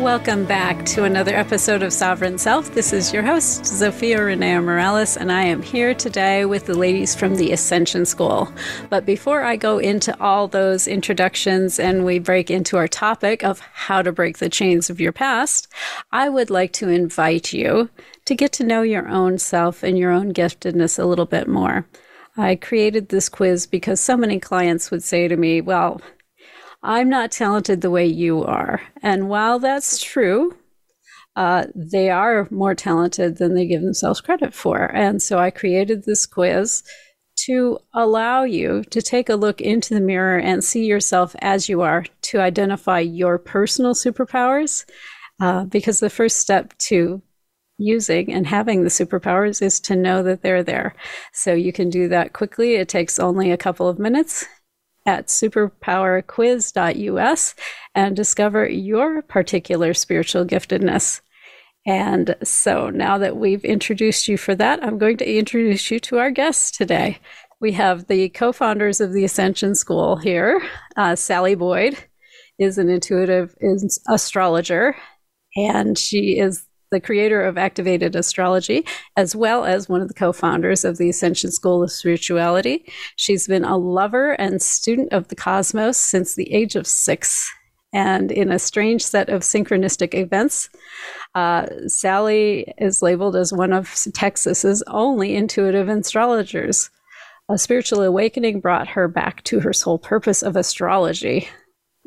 [0.00, 2.72] Welcome back to another episode of Sovereign Self.
[2.72, 7.14] This is your host, Zofia Renea Morales, and I am here today with the ladies
[7.14, 8.50] from the Ascension School.
[8.88, 13.60] But before I go into all those introductions and we break into our topic of
[13.60, 15.68] how to break the chains of your past,
[16.10, 17.90] I would like to invite you
[18.24, 21.86] to get to know your own self and your own giftedness a little bit more.
[22.38, 26.00] I created this quiz because so many clients would say to me, Well,
[26.82, 28.80] I'm not talented the way you are.
[29.02, 30.56] And while that's true,
[31.36, 34.84] uh, they are more talented than they give themselves credit for.
[34.94, 36.82] And so I created this quiz
[37.46, 41.80] to allow you to take a look into the mirror and see yourself as you
[41.82, 44.84] are, to identify your personal superpowers.
[45.40, 47.22] Uh, because the first step to
[47.78, 50.94] using and having the superpowers is to know that they're there.
[51.32, 52.74] So you can do that quickly.
[52.74, 54.44] It takes only a couple of minutes
[55.06, 57.54] at superpowerquiz.us
[57.94, 61.20] and discover your particular spiritual giftedness.
[61.86, 66.18] And so now that we've introduced you for that, I'm going to introduce you to
[66.18, 67.18] our guests today.
[67.60, 70.62] We have the co founders of the Ascension School here.
[70.96, 71.96] Uh, Sally Boyd
[72.58, 73.54] is an intuitive
[74.08, 74.96] astrologer,
[75.56, 78.84] and she is the creator of Activated Astrology,
[79.16, 82.84] as well as one of the co founders of the Ascension School of Spirituality.
[83.16, 87.50] She's been a lover and student of the cosmos since the age of six.
[87.92, 90.68] And in a strange set of synchronistic events,
[91.34, 96.90] uh, Sally is labeled as one of Texas's only intuitive astrologers.
[97.48, 101.48] A spiritual awakening brought her back to her sole purpose of astrology.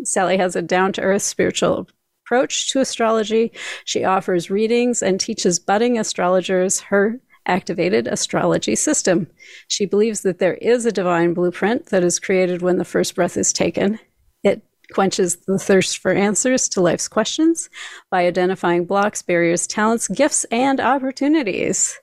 [0.03, 1.87] Sally has a down to earth spiritual
[2.25, 3.51] approach to astrology.
[3.85, 9.27] She offers readings and teaches budding astrologers her activated astrology system.
[9.67, 13.35] She believes that there is a divine blueprint that is created when the first breath
[13.35, 13.99] is taken.
[14.43, 14.61] It
[14.93, 17.69] quenches the thirst for answers to life's questions
[18.09, 21.99] by identifying blocks, barriers, talents, gifts, and opportunities.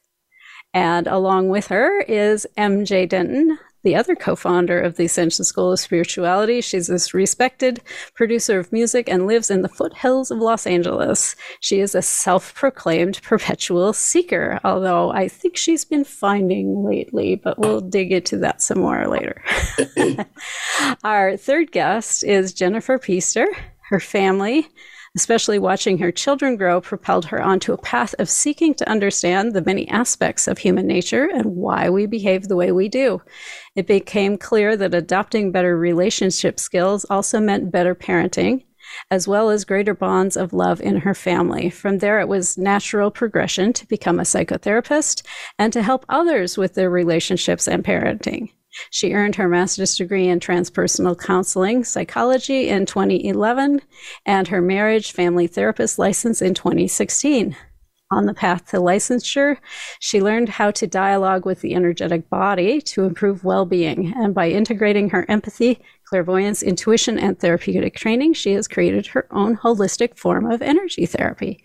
[0.75, 5.73] And along with her is MJ Denton, the other co founder of the Ascension School
[5.73, 6.61] of Spirituality.
[6.61, 7.81] She's a respected
[8.15, 11.37] producer of music and lives in the foothills of Los Angeles.
[11.61, 17.59] She is a self proclaimed perpetual seeker, although I think she's been finding lately, but
[17.59, 19.43] we'll dig into that some more later.
[21.05, 23.47] Our third guest is Jennifer Pister.
[23.89, 24.69] Her family
[25.17, 29.63] especially watching her children grow, propelled her onto a path of seeking to understand the
[29.63, 33.21] many aspects of human nature and why we behave the way we do.
[33.77, 38.65] It became clear that adopting better relationship skills also meant better parenting,
[39.11, 41.71] as well as greater bonds of love in her family.
[41.71, 45.23] From there, it was natural progression to become a psychotherapist
[45.59, 48.51] and to help others with their relationships and parenting.
[48.91, 53.81] She earned her master's degree in transpersonal counseling psychology in 2011
[54.27, 57.57] and her marriage family therapist license in 2016.
[58.13, 59.59] On the path to licensure,
[60.01, 64.13] she learned how to dialogue with the energetic body to improve well being.
[64.17, 69.57] And by integrating her empathy, clairvoyance, intuition, and therapeutic training, she has created her own
[69.57, 71.63] holistic form of energy therapy.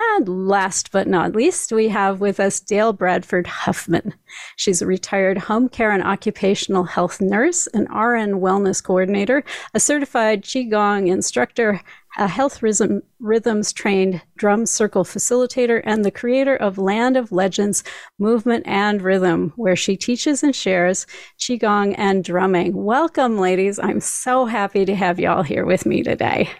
[0.00, 4.14] And last but not least, we have with us Dayle Bradford Huffman.
[4.54, 9.42] She's a retired home care and occupational health nurse, an RN wellness coordinator,
[9.74, 11.80] a certified Qigong instructor,
[12.18, 17.84] a health rhythm, rhythms trained drum circle facilitator, and the creator of Land of Legends
[18.18, 21.06] Movement and Rhythm, where she teaches and shares
[21.38, 22.74] Qigong and drumming.
[22.74, 23.78] Welcome, ladies.
[23.78, 26.50] I'm so happy to have y'all here with me today.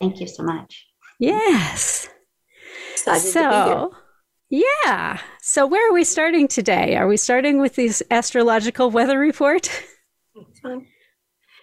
[0.00, 0.86] Thank you so much.
[1.18, 2.08] Yes.
[2.92, 3.92] Excited so,
[4.48, 5.18] yeah.
[5.40, 6.94] So, where are we starting today?
[6.96, 9.70] Are we starting with this astrological weather report?
[10.34, 10.86] That's fine.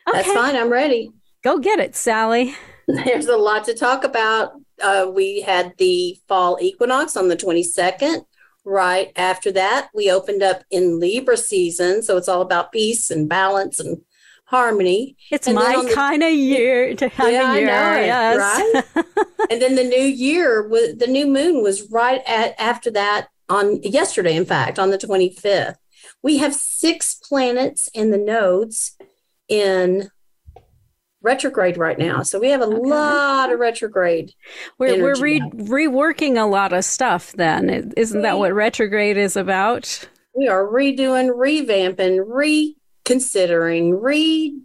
[0.07, 0.18] Okay.
[0.18, 0.56] That's fine.
[0.56, 1.12] I'm ready.
[1.44, 2.56] Go get it, Sally.
[3.06, 4.53] There's a lot to talk about.
[4.81, 8.25] Uh, we had the fall equinox on the 22nd.
[8.65, 12.01] Right after that, we opened up in Libra season.
[12.01, 14.01] So it's all about peace and balance and
[14.45, 15.18] harmony.
[15.30, 17.69] It's and my kind of year to have yeah, a year.
[17.69, 18.83] I know yes.
[18.95, 19.06] right?
[19.51, 23.83] and then the new year was the new moon was right at after that on
[23.83, 25.75] yesterday, in fact, on the 25th.
[26.24, 28.97] We have six planets in the nodes
[29.47, 30.09] in
[31.21, 32.16] retrograde right now.
[32.16, 32.24] Mm-hmm.
[32.24, 32.89] So we have a okay.
[32.89, 34.33] lot of retrograde.
[34.77, 37.94] We're, we're re- reworking a lot of stuff then.
[37.98, 40.07] Isn't that what retrograde is about?
[40.36, 44.62] We are redoing, revamping, reconsidering, re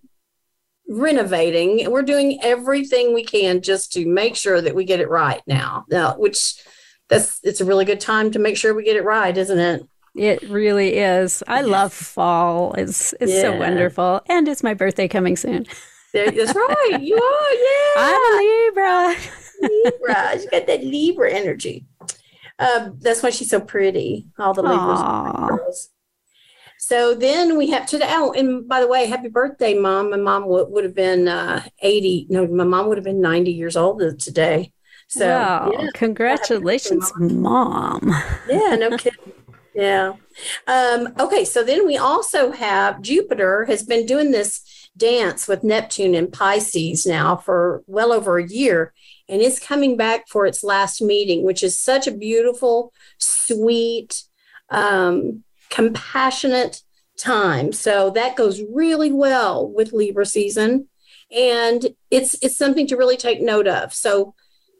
[0.86, 1.90] renovating.
[1.90, 5.86] We're doing everything we can just to make sure that we get it right now.
[5.90, 6.62] Now, which
[7.08, 9.88] that's it's a really good time to make sure we get it right, isn't it?
[10.14, 11.42] It really is.
[11.48, 12.74] I love fall.
[12.74, 13.42] It's it's yeah.
[13.42, 15.66] so wonderful, and it's my birthday coming soon.
[16.14, 16.98] That's right.
[17.00, 17.52] You are.
[17.54, 17.94] Yeah.
[17.96, 19.16] I'm a Libra.
[19.62, 20.30] Libra.
[20.34, 21.86] She's got that Libra energy.
[22.58, 24.26] Um, that's why she's so pretty.
[24.38, 25.90] All the Libras.
[26.78, 28.06] So then we have today.
[28.10, 30.10] Oh, and by the way, happy birthday, mom.
[30.10, 32.26] My mom w- would have been uh, 80.
[32.30, 34.72] No, my mom would have been 90 years old today.
[35.08, 35.72] So, wow.
[35.72, 35.88] yeah.
[35.94, 38.14] congratulations, mom.
[38.48, 39.32] Yeah, no kidding.
[39.74, 40.12] yeah.
[40.66, 41.44] Um, okay.
[41.44, 47.06] So then we also have Jupiter has been doing this dance with Neptune in Pisces
[47.06, 48.92] now for well over a year.
[49.28, 54.22] And it's coming back for its last meeting, which is such a beautiful, sweet,
[54.70, 56.82] um, compassionate
[57.18, 57.72] time.
[57.72, 60.88] So that goes really well with Libra season.
[61.34, 63.92] And it's it's something to really take note of.
[63.92, 64.34] So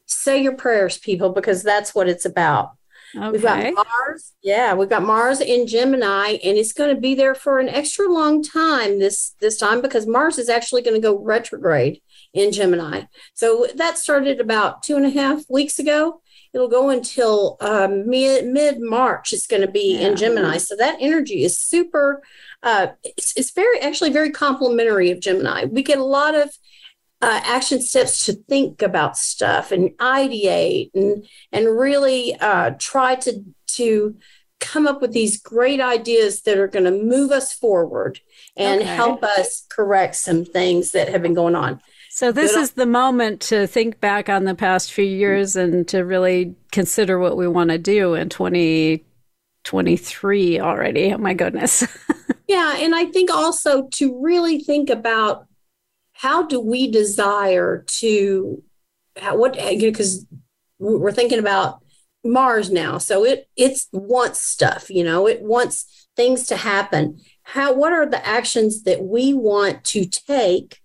[0.07, 2.73] say your prayers, people, because that's what it's about.
[3.17, 3.31] Okay.
[3.31, 4.33] We've got Mars.
[4.43, 8.09] Yeah, we've got Mars in Gemini, and it's going to be there for an extra
[8.09, 12.01] long time this this time because Mars is actually going to go retrograde
[12.33, 13.03] in Gemini.
[13.35, 16.21] So that started about two and a half weeks ago.
[16.53, 19.33] It'll go until um, mid mid March.
[19.33, 20.09] It's going to be yeah.
[20.09, 20.59] in Gemini.
[20.59, 22.23] So that energy is super.
[22.63, 25.65] Uh, it's, it's very actually very complementary of Gemini.
[25.65, 26.57] We get a lot of
[27.25, 33.43] uh, action steps to think about stuff and ideate and and really uh, try to
[33.67, 34.15] to
[34.61, 38.21] come up with these great ideas that are going to move us forward
[38.57, 38.95] and okay.
[38.95, 41.81] help us correct some things that have been going on.
[42.11, 46.05] So this is the moment to think back on the past few years and to
[46.05, 51.13] really consider what we want to do in 2023 already.
[51.13, 51.85] Oh my goodness.
[52.47, 55.49] yeah, and I think also to really think about
[56.15, 58.63] how do we desire to
[59.17, 60.27] how, what because
[60.79, 61.81] we're thinking about
[62.25, 67.21] Mars now, so it it's wants stuff, you know, it wants things to happen.
[67.43, 70.81] How what are the actions that we want to take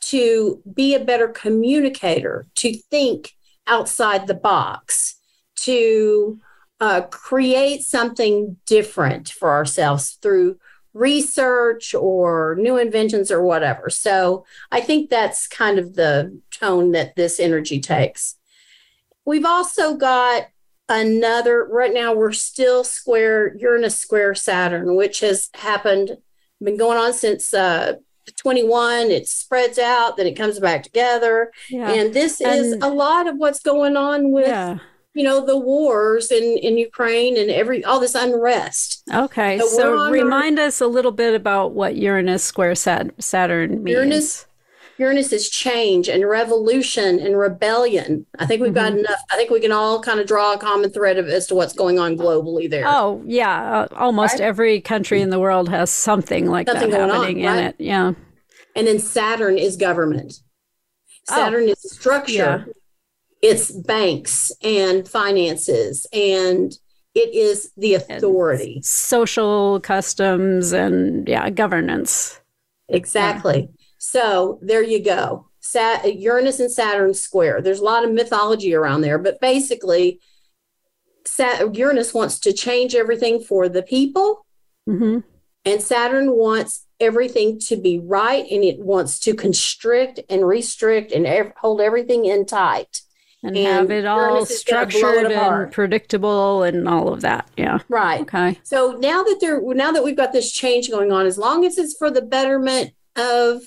[0.00, 3.32] to be a better communicator, to think
[3.66, 5.16] outside the box,
[5.56, 6.40] to
[6.80, 10.58] uh, create something different for ourselves through
[10.96, 13.90] research or new inventions or whatever.
[13.90, 18.36] So I think that's kind of the tone that this energy takes.
[19.26, 20.48] We've also got
[20.88, 26.16] another, right now, we're still square Uranus square Saturn, which has happened,
[26.62, 27.94] been going on since uh,
[28.38, 31.92] 21 it spreads out then it comes back together yeah.
[31.92, 34.78] and this and, is a lot of what's going on with yeah
[35.16, 39.02] you know the wars in in Ukraine and every all this unrest.
[39.12, 43.94] Okay, so, so remind our, us a little bit about what Uranus square Saturn means.
[43.94, 44.46] Uranus
[44.98, 48.26] Uranus is change and revolution and rebellion.
[48.38, 48.94] I think we've mm-hmm.
[48.94, 49.20] got enough.
[49.30, 51.72] I think we can all kind of draw a common thread of as to what's
[51.72, 52.84] going on globally there.
[52.86, 54.42] Oh yeah, uh, almost right?
[54.42, 57.58] every country in the world has something like something that happening on, right?
[57.58, 57.76] in it.
[57.78, 58.12] Yeah.
[58.74, 60.34] And then Saturn is government.
[61.30, 61.36] Oh.
[61.36, 61.72] Saturn oh.
[61.72, 62.66] is structure.
[62.66, 62.72] Yeah
[63.46, 66.72] it's banks and finances and
[67.14, 68.74] it is the authority.
[68.76, 72.40] and social customs and yeah governance.
[72.88, 73.60] Exactly.
[73.60, 73.66] Yeah.
[73.98, 75.48] so there you go.
[75.60, 77.60] Sat- uranus and saturn square.
[77.60, 80.20] There's a lot of mythology around there but basically
[81.24, 84.46] Sat- uranus wants to change everything for the people.
[84.88, 85.18] Mm-hmm.
[85.64, 91.26] and saturn wants everything to be right and it wants to constrict and restrict and
[91.26, 93.00] ev- hold everything in tight
[93.46, 97.48] and, and have it all structured and predictable and all of that.
[97.56, 97.78] Yeah.
[97.88, 98.20] Right.
[98.22, 98.58] Okay.
[98.62, 101.78] So now that there now that we've got this change going on, as long as
[101.78, 103.62] it's for the betterment of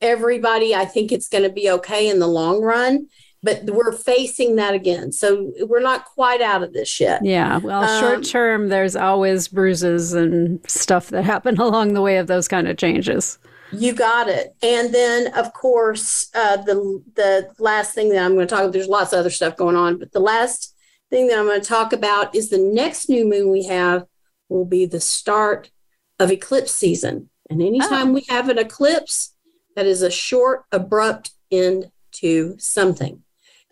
[0.00, 3.08] everybody, I think it's going to be okay in the long run.
[3.42, 5.12] But we're facing that again.
[5.12, 7.22] So we're not quite out of this yet.
[7.22, 7.58] Yeah.
[7.58, 12.26] Well, um, short term, there's always bruises and stuff that happen along the way of
[12.26, 13.38] those kind of changes.
[13.80, 14.54] You got it.
[14.62, 18.72] And then, of course, uh, the the last thing that I'm going to talk about.
[18.72, 20.74] There's lots of other stuff going on, but the last
[21.10, 24.04] thing that I'm going to talk about is the next new moon we have
[24.48, 25.70] will be the start
[26.18, 27.30] of eclipse season.
[27.50, 28.12] And anytime oh.
[28.12, 29.34] we have an eclipse,
[29.76, 33.22] that is a short, abrupt end to something.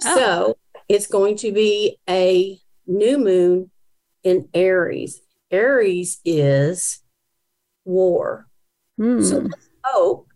[0.05, 0.17] Oh.
[0.17, 3.71] So it's going to be a new moon
[4.23, 5.21] in Aries.
[5.51, 7.01] Aries is
[7.85, 8.49] war.
[8.99, 9.23] Hmm.
[9.23, 9.49] So
[9.85, 10.33] hope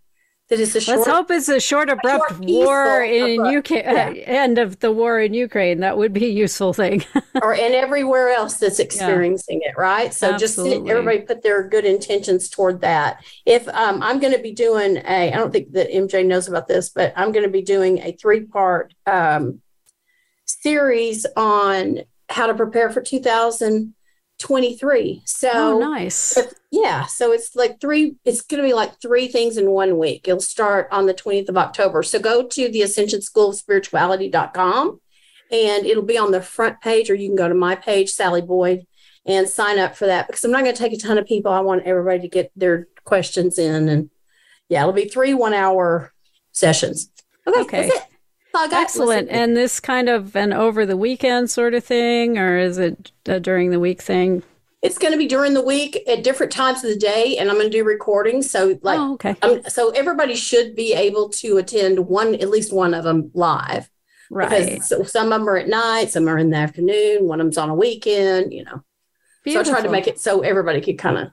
[0.49, 0.99] that it's a short.
[0.99, 3.71] Let's hope it's a short, abrupt short, war in abrupt, UK.
[3.71, 4.11] yeah.
[4.26, 5.81] End of the war in Ukraine.
[5.81, 7.05] That would be a useful thing.
[7.43, 10.15] or and everywhere else that's experiencing it, right?
[10.15, 13.25] So just everybody put their good intentions toward that.
[13.45, 16.69] If um, I'm going to be doing a, I don't think that MJ knows about
[16.69, 19.61] this, but I'm going to be doing a three part um,
[20.45, 23.00] series on how to prepare for
[24.38, 25.23] 2023.
[25.25, 26.37] So oh, nice.
[26.37, 29.99] if- yeah, so it's like three, it's going to be like three things in one
[29.99, 30.28] week.
[30.28, 32.02] It'll start on the 20th of October.
[32.02, 35.00] So go to the Ascension School of Spirituality.com
[35.50, 38.43] and it'll be on the front page, or you can go to my page, Sally
[38.43, 38.87] Boyd,
[39.25, 41.52] and sign up for that because I'm not going to take a ton of people.
[41.52, 43.88] I want everybody to get their questions in.
[43.88, 44.11] And
[44.69, 46.12] yeah, it'll be three one hour
[46.52, 47.11] sessions.
[47.47, 47.61] Okay.
[47.61, 47.90] Okay.
[48.56, 48.70] That's it.
[48.70, 49.20] That's all I got.
[49.20, 49.26] Excellent.
[49.28, 53.12] Listen- And this kind of an over the weekend sort of thing, or is it
[53.26, 54.42] a during the week thing?
[54.82, 57.56] it's going to be during the week at different times of the day, and I'm
[57.56, 58.48] going to do recordings.
[58.48, 59.34] So, like, oh, okay.
[59.42, 63.90] Um, so everybody should be able to attend one, at least one of them live.
[64.30, 64.48] Right.
[64.48, 67.46] Because so- some of them are at night, some are in the afternoon, one of
[67.46, 68.84] them's on a weekend, you know.
[69.48, 71.28] So I tried to make it so everybody could kind of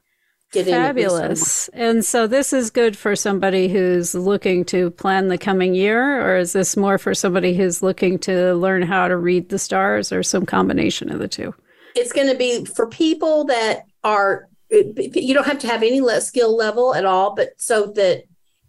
[0.53, 0.73] get in.
[0.73, 1.21] at least one.
[1.21, 1.67] Fabulous.
[1.69, 6.37] And so this is good for somebody who's looking to plan the coming year, or
[6.37, 10.23] is this more for somebody who's looking to learn how to read the stars, or
[10.23, 11.53] some combination of the two?
[11.95, 16.55] It's going to be for people that are, you don't have to have any skill
[16.55, 18.23] level at all, but so that,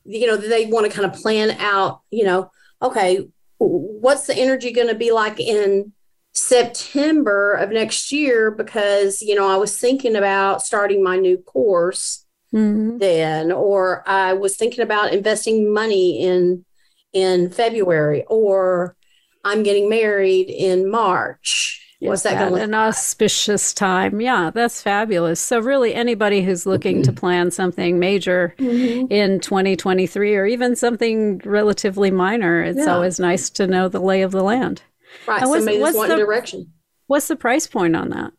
[0.04, 2.50] you know, they want to kind of plan out, you know,
[2.82, 3.26] okay,
[3.58, 5.92] what's the energy going to be like in
[6.34, 8.50] September of next year?
[8.50, 12.20] Because, you know, I was thinking about starting my new course
[12.54, 12.98] Mm-hmm.
[12.98, 16.64] then or i was thinking about investing money in
[17.12, 18.94] in february or
[19.42, 24.20] i'm getting married in march what's that going to look an auspicious time?
[24.20, 25.40] Yeah, that's fabulous.
[25.40, 29.10] So really, anybody who's looking to plan something major Mhm.
[29.10, 32.94] in 2023, or even something relatively minor, it's Yeah.
[32.94, 34.82] always nice to know the lay of the land.
[35.26, 36.72] Right And what's- somebody that's what's wanting the- direction
[37.06, 38.32] What's the price point on that?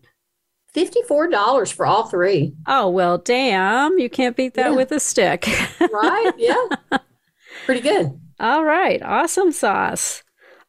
[0.75, 3.97] $54 for all three Oh well, damn!
[3.97, 4.75] You can't beat that Yeah.
[4.75, 5.45] with a stick.
[5.79, 6.65] right yeah
[7.65, 10.21] pretty good All right, awesome sauce.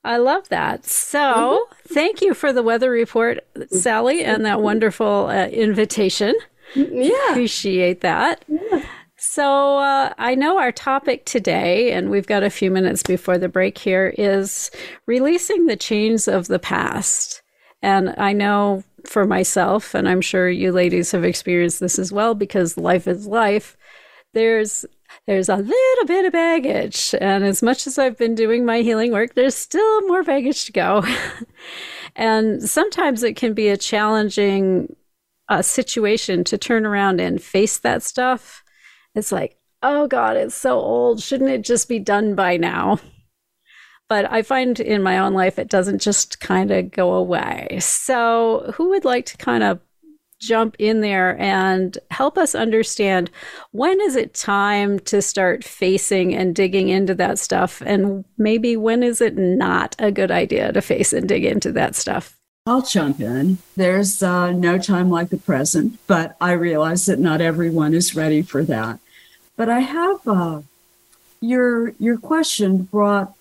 [0.04, 0.84] I love that.
[0.86, 1.94] So, Mm-hmm.
[1.94, 6.36] thank you for the weather report, Sally, and that wonderful uh, invitation.
[6.76, 8.44] yeah Appreciate that.
[9.28, 13.48] So, uh, I know our topic today, and we've got a few minutes before the
[13.48, 14.70] break here, is
[15.06, 17.42] releasing the chains of the past.
[17.82, 22.34] And I know for myself, and I'm sure you ladies have experienced this as well,
[22.34, 23.76] because life is life.
[24.32, 24.86] There's
[25.26, 29.10] there's a little bit of baggage, and as much as I've been doing my healing
[29.10, 31.04] work, there's still more baggage to go.
[32.16, 34.94] and sometimes it can be a challenging
[35.48, 38.62] uh, situation to turn around and face that stuff.
[39.16, 41.20] It's like, oh God, it's so old.
[41.20, 43.00] Shouldn't it just be done by now?
[44.08, 47.78] But I find in my own life, it doesn't just kind of go away.
[47.80, 49.80] So, who would like to kind of
[50.40, 53.30] jump in there and help us understand
[53.72, 57.82] when is it time to start facing and digging into that stuff?
[57.84, 61.96] And maybe when is it not a good idea to face and dig into that
[61.96, 62.36] stuff?
[62.66, 63.58] I'll jump in.
[63.76, 68.42] There's uh, no time like the present, but I realize that not everyone is ready
[68.42, 68.98] for that.
[69.56, 70.60] But I have uh,
[71.40, 73.34] your your question brought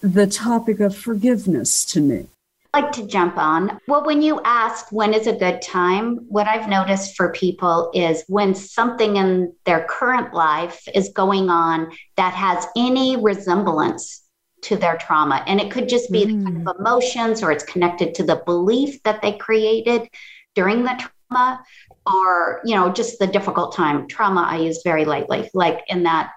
[0.00, 2.26] the topic of forgiveness to me.
[2.74, 3.78] I'd like to jump on.
[3.86, 8.24] Well, when you ask when is a good time, what I've noticed for people is
[8.28, 14.22] when something in their current life is going on that has any resemblance
[14.62, 15.44] to their trauma.
[15.46, 19.02] And it could just be the kind of emotions or it's connected to the belief
[19.02, 20.08] that they created
[20.54, 21.62] during the trauma
[22.06, 24.08] or, you know, just the difficult time.
[24.08, 26.32] Trauma I use very lightly, like in that.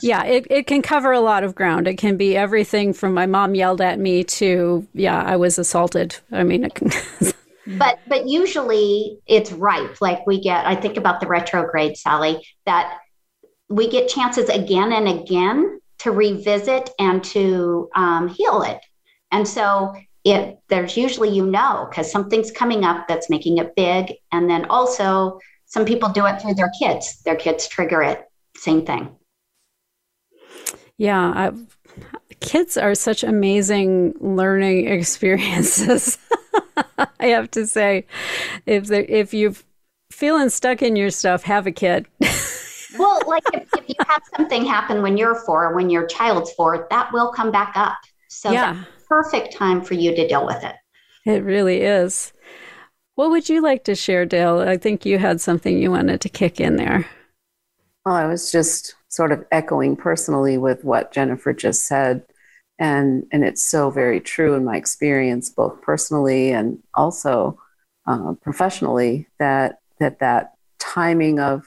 [0.00, 1.86] Yeah, it, it can cover a lot of ground.
[1.86, 6.16] It can be everything from my mom yelled at me to, yeah, I was assaulted.
[6.32, 6.90] I mean, it can,
[7.78, 12.98] but but usually it's ripe like we get i think about the retrograde sally that
[13.68, 18.80] we get chances again and again to revisit and to um, heal it
[19.30, 24.12] and so it there's usually you know because something's coming up that's making it big
[24.32, 28.24] and then also some people do it through their kids their kids trigger it
[28.56, 29.16] same thing
[31.00, 31.78] yeah, I've,
[32.40, 36.18] kids are such amazing learning experiences.
[37.18, 38.04] I have to say,
[38.66, 39.54] if they, if you're
[40.12, 42.06] feeling stuck in your stuff, have a kid.
[42.98, 46.88] well like if, if you have something happen when you're four when your child's four
[46.90, 47.96] that will come back up
[48.28, 48.72] so Yeah.
[48.72, 50.76] that's perfect time for you to deal with it
[51.26, 52.32] It really is.
[53.16, 54.66] What would you like to share, Dayle?
[54.66, 57.04] I think you had something you wanted to kick in there.
[58.06, 62.22] Well, I was just sort of echoing personally with what Jennifer just said.
[62.78, 67.60] And, and it's so very true in my experience, both personally and also
[68.06, 71.66] uh, professionally, that, that that timing of,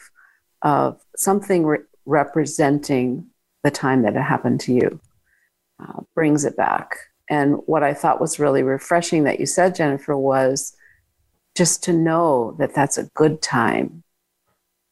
[0.63, 3.27] of something re- representing
[3.63, 4.99] the time that it happened to you
[5.79, 6.95] uh, brings it back.
[7.33, 10.75] And what I thought was really refreshing that you said, Jennifer, was
[11.55, 14.03] just to know that that's a good time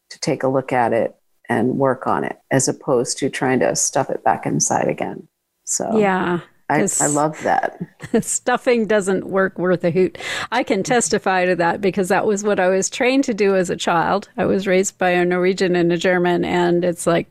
[0.10, 1.16] to take a look at it
[1.48, 5.28] and work on it as opposed to trying to stuff it back inside again.
[5.66, 6.40] So, yeah.
[6.68, 7.80] I, I love that.
[8.22, 10.18] Stuffing doesn't work worth a hoot.
[10.52, 10.94] I can mm-hmm.
[10.94, 14.30] testify to that because that was what I was trained to do as a child.
[14.36, 17.28] I was raised by a Norwegian and a German, and it's like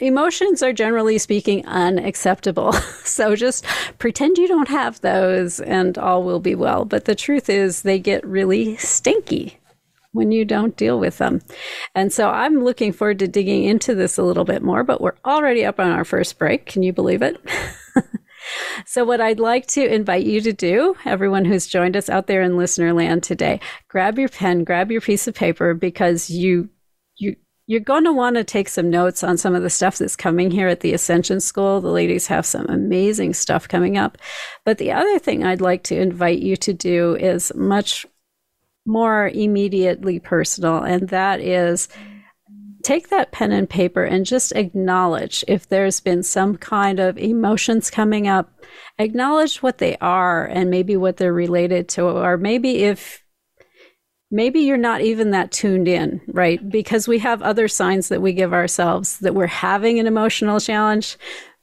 [0.00, 2.72] emotions are generally speaking unacceptable.
[3.04, 3.64] so just
[3.98, 6.84] pretend you don't have those and all will be well.
[6.84, 9.58] But the truth is, they get really stinky
[10.12, 11.42] when you don't deal with them.
[11.94, 15.16] And so I'm looking forward to digging into this a little bit more, but we're
[15.24, 16.66] already up on our first break.
[16.66, 17.40] Can you believe it?
[18.86, 22.42] So, what I'd like to invite you to do, everyone who's joined us out there
[22.42, 26.68] in listener land today, grab your pen, grab your piece of paper because you
[27.66, 30.50] you're going to want to take some notes on some of the stuff that's coming
[30.50, 31.80] here at the Ascension School.
[31.80, 34.18] The ladies have some amazing stuff coming up.
[34.64, 38.04] But the other thing I'd like to invite you to do is much
[38.86, 41.88] more immediately personal, and that is
[42.82, 47.90] take that pen and paper and just acknowledge if there's been some kind of emotions
[47.90, 48.52] coming up.
[48.98, 53.23] Acknowledge what they are and maybe what they're related to, or maybe if
[54.34, 56.68] maybe you're not even that tuned in, right?
[56.68, 61.16] Because we have other signs that we give ourselves that we're having an emotional challenge.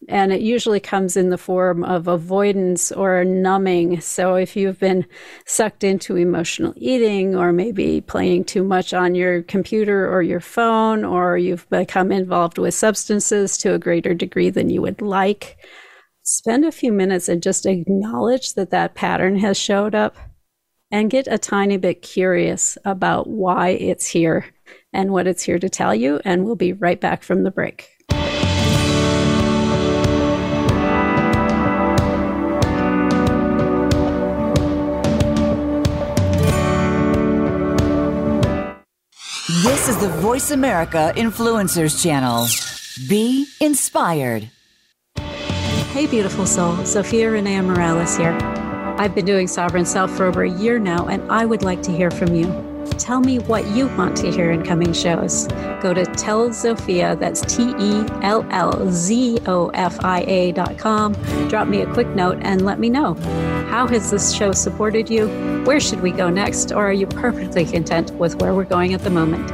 [0.08, 4.00] And it usually comes in the form of avoidance or numbing.
[4.00, 5.06] So if you've been
[5.46, 11.04] sucked into emotional eating, or maybe playing too much on your computer or your phone,
[11.04, 15.58] or you've become involved with substances to a greater degree than you would like,
[16.24, 20.16] spend a few minutes and just acknowledge that that pattern has showed up
[20.92, 24.46] and get a tiny bit curious about why it's here
[24.94, 26.20] and what it's here to tell you.
[26.26, 27.88] And we'll be right back from the break.
[39.64, 42.48] This is the Voice America Influencers Channel.
[43.10, 44.50] Be inspired.
[45.18, 46.74] Hey, beautiful soul.
[46.78, 48.51] Zofia Renea Morales here.
[49.02, 51.92] I've been doing Sovereign Self for over a year now, and I would like to
[51.92, 52.46] hear from you.
[53.00, 55.48] Tell me what you want to hear in coming shows.
[55.82, 60.78] Go to Tell Zofia, that's T E L L Z O F I A dot
[60.78, 61.14] com.
[61.50, 63.16] Drop me a quick note and let me know.
[63.72, 65.28] How has this show supported you?
[65.66, 66.72] Where should we go next?
[66.72, 69.48] Or are you perfectly content with where we're going at the moment?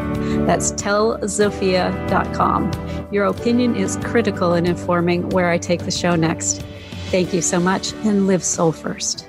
[0.45, 3.07] That's tellzofia.com.
[3.13, 6.63] Your opinion is critical in informing where I take the show next.
[7.11, 9.25] Thank you so much and live soul first.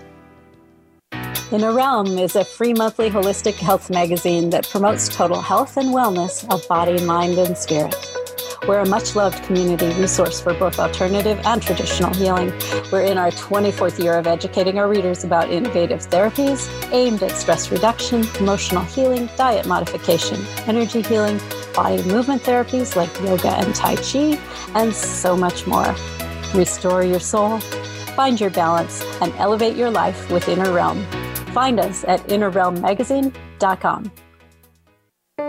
[1.51, 6.47] Inner Realm is a free monthly holistic health magazine that promotes total health and wellness
[6.53, 7.97] of body, mind, and spirit.
[8.69, 12.53] We're a much loved community resource for both alternative and traditional healing.
[12.93, 17.73] We're in our 24th year of educating our readers about innovative therapies aimed at stress
[17.73, 21.41] reduction, emotional healing, diet modification, energy healing,
[21.75, 24.39] body movement therapies like yoga and Tai Chi,
[24.75, 25.97] and so much more.
[26.55, 27.59] Restore your soul,
[28.15, 31.07] find your balance, and elevate your life with Inner Realm.
[31.53, 34.13] Find us at innerrealmmagazine.com.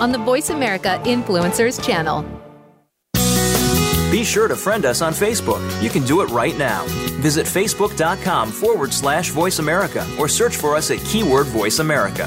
[0.00, 2.24] on the Voice America Influencers channel.
[4.10, 5.60] Be sure to friend us on Facebook.
[5.80, 6.84] You can do it right now.
[7.20, 12.26] Visit facebook.com forward slash voice America or search for us at keyword voice America.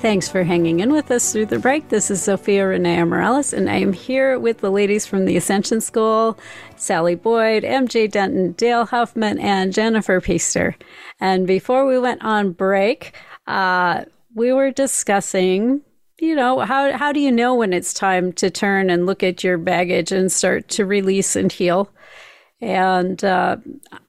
[0.00, 1.90] Thanks for hanging in with us through the break.
[1.90, 5.82] This is Zofia Renea Morales, and I am here with the ladies from the Ascension
[5.82, 6.38] School
[6.76, 10.74] Sally Boyd, MJ Denton, Dayle Huffman, and Jennifer Pister.
[11.20, 13.14] And before we went on break,
[13.46, 15.82] uh, we were discussing
[16.18, 19.44] you know how how do you know when it's time to turn and look at
[19.44, 21.90] your baggage and start to release and heal
[22.60, 23.56] and uh,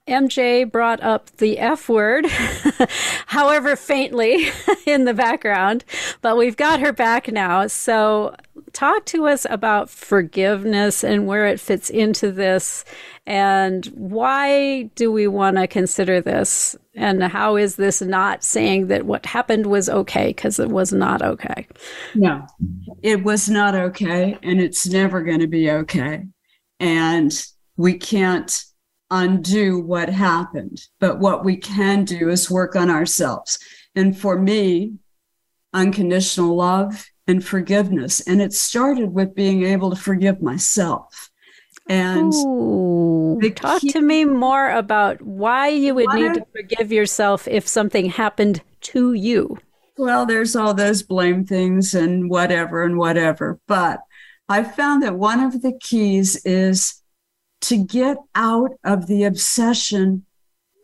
[0.06, 2.26] MJ brought up the F word,
[3.26, 4.50] however faintly
[4.86, 5.84] in the background,
[6.20, 7.66] but we've got her back now.
[7.66, 8.34] So,
[8.72, 12.84] talk to us about forgiveness and where it fits into this,
[13.26, 19.06] and why do we want to consider this, and how is this not saying that
[19.06, 21.66] what happened was okay because it was not okay?
[22.14, 22.46] No,
[23.02, 26.24] it was not okay, and it's never going to be okay.
[26.80, 27.32] And
[27.82, 28.64] we can't
[29.10, 33.58] undo what happened, but what we can do is work on ourselves.
[33.96, 34.94] And for me,
[35.74, 38.20] unconditional love and forgiveness.
[38.20, 41.28] And it started with being able to forgive myself.
[41.88, 47.48] And Ooh, talk key, to me more about why you would need to forgive yourself
[47.48, 49.58] if something happened to you.
[49.98, 53.58] Well, there's all those blame things and whatever and whatever.
[53.66, 53.98] But
[54.48, 57.01] I found that one of the keys is
[57.62, 60.26] to get out of the obsession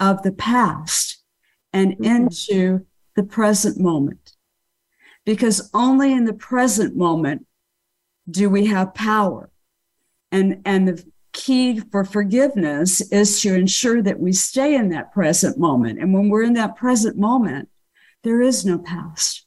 [0.00, 1.22] of the past
[1.72, 2.04] and mm-hmm.
[2.04, 2.86] into
[3.16, 4.32] the present moment.
[5.24, 7.46] Because only in the present moment
[8.30, 9.50] do we have power.
[10.30, 15.58] And, and the key for forgiveness is to ensure that we stay in that present
[15.58, 15.98] moment.
[15.98, 17.68] And when we're in that present moment,
[18.24, 19.46] there is no past.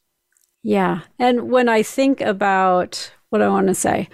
[0.62, 1.00] Yeah.
[1.18, 4.08] And when I think about what I want to say,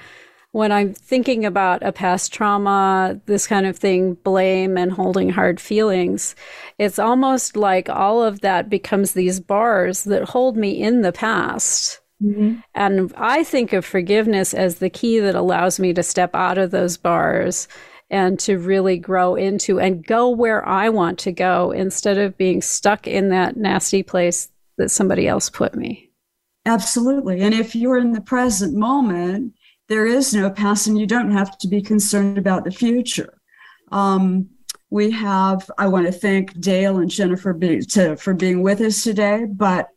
[0.52, 5.60] when I'm thinking about a past trauma, this kind of thing, blame and holding hard
[5.60, 6.34] feelings,
[6.78, 12.00] it's almost like all of that becomes these bars that hold me in the past.
[12.22, 12.60] Mm-hmm.
[12.74, 16.70] And I think of forgiveness as the key that allows me to step out of
[16.70, 17.68] those bars
[18.10, 22.62] and to really grow into and go where I want to go instead of being
[22.62, 26.10] stuck in that nasty place that somebody else put me.
[26.64, 27.40] Absolutely.
[27.40, 29.54] And if you're in the present moment,
[29.88, 33.38] there is no past and you don't have to be concerned about the future.
[33.90, 34.50] Um,
[34.90, 39.02] we have, I want to thank Dayle and Jennifer be, to, for being with us
[39.02, 39.88] today, but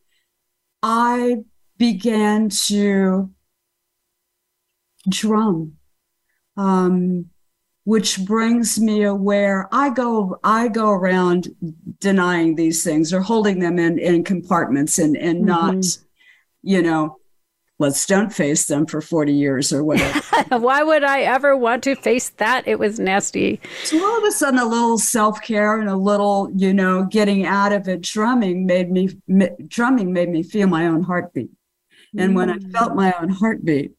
[0.81, 1.43] I
[1.77, 3.31] began to
[5.09, 5.77] drum,
[6.57, 7.29] um,
[7.83, 9.67] which brings me aware.
[9.71, 11.47] I go, I go around
[11.99, 15.45] denying these things or holding them in, in compartments and, and mm-hmm.
[15.47, 15.85] not,
[16.61, 17.20] you know,
[17.81, 20.21] let's don't face them for 40 years or whatever.
[20.57, 22.67] Why would I ever want to face that?
[22.67, 23.59] It was nasty.
[23.83, 27.45] So all of a sudden, a little self care and a little, you know, getting
[27.45, 29.09] out of it, drumming made me,
[29.67, 31.51] drumming made me feel my own heartbeat.
[32.17, 32.35] And mm.
[32.35, 32.71] when I mm.
[32.71, 33.91] felt my own heartbeat,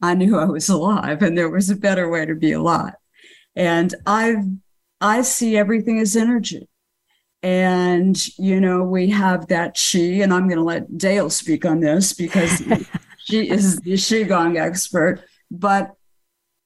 [0.00, 2.94] I knew I was alive and there was a better way to be alive.
[3.54, 4.36] And I,
[5.00, 6.68] I see everything as energy.
[7.46, 11.78] And, you know, we have that she, and I'm going to let Dayle speak on
[11.78, 12.60] this because
[13.18, 15.22] she is the Qigong expert.
[15.48, 15.94] But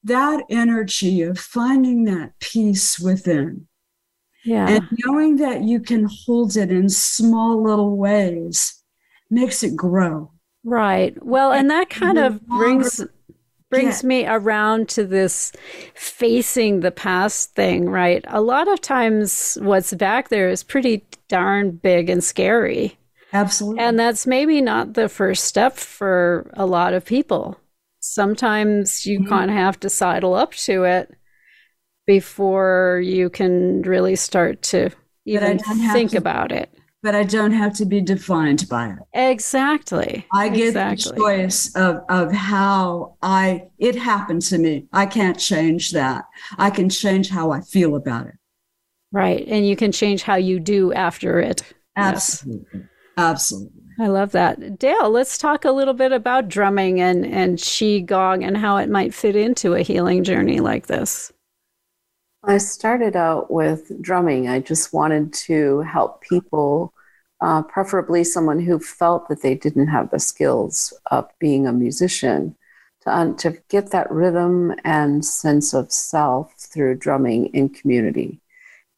[0.03, 3.67] that energy of finding that peace within.
[4.43, 4.67] Yeah.
[4.69, 8.83] And knowing that you can hold it in small little ways
[9.29, 10.31] makes it grow.
[10.63, 11.15] Right.
[11.23, 13.05] Well, and that kind of brings
[13.71, 14.07] brings yeah.
[14.07, 15.51] me around to this
[15.95, 18.23] facing the past thing, right?
[18.27, 22.99] A lot of times what's back there is pretty darn big and scary.
[23.33, 23.83] Absolutely.
[23.83, 27.57] And that's maybe not the first step for a lot of people.
[28.01, 29.29] Sometimes you mm-hmm.
[29.29, 31.15] kind of have to sidle up to it
[32.05, 34.89] before you can really start to
[35.25, 35.59] even
[35.93, 36.69] think to, about it
[37.03, 38.99] but I don't have to be defined by it.
[39.13, 40.25] Exactly.
[40.33, 41.11] I get exactly.
[41.11, 44.87] the choice of, of how I, it happened to me.
[44.93, 46.25] I can't change that.
[46.57, 48.35] I can change how I feel about it.
[49.11, 49.45] Right.
[49.47, 51.63] And you can change how you do after it.
[51.95, 52.67] Absolutely.
[52.73, 52.83] Yes.
[53.17, 53.81] Absolutely.
[53.99, 54.79] I love that.
[54.79, 59.13] Dayle, let's talk a little bit about drumming and, and Qigong and how it might
[59.13, 61.31] fit into a healing journey like this.
[62.43, 64.47] I started out with drumming.
[64.47, 66.91] I just wanted to help people,
[67.39, 72.55] uh, preferably someone who felt that they didn't have the skills of being a musician,
[73.01, 78.39] to, um, to get that rhythm and sense of self through drumming in community.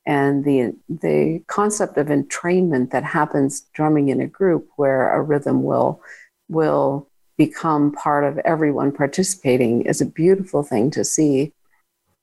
[0.06, 5.64] And the, the concept of entrainment that happens drumming in a group where a rhythm
[5.64, 6.02] will,
[6.48, 11.52] will become part of everyone participating is a beautiful thing to see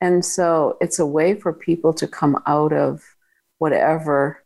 [0.01, 3.03] and so it's a way for people to come out of
[3.59, 4.43] whatever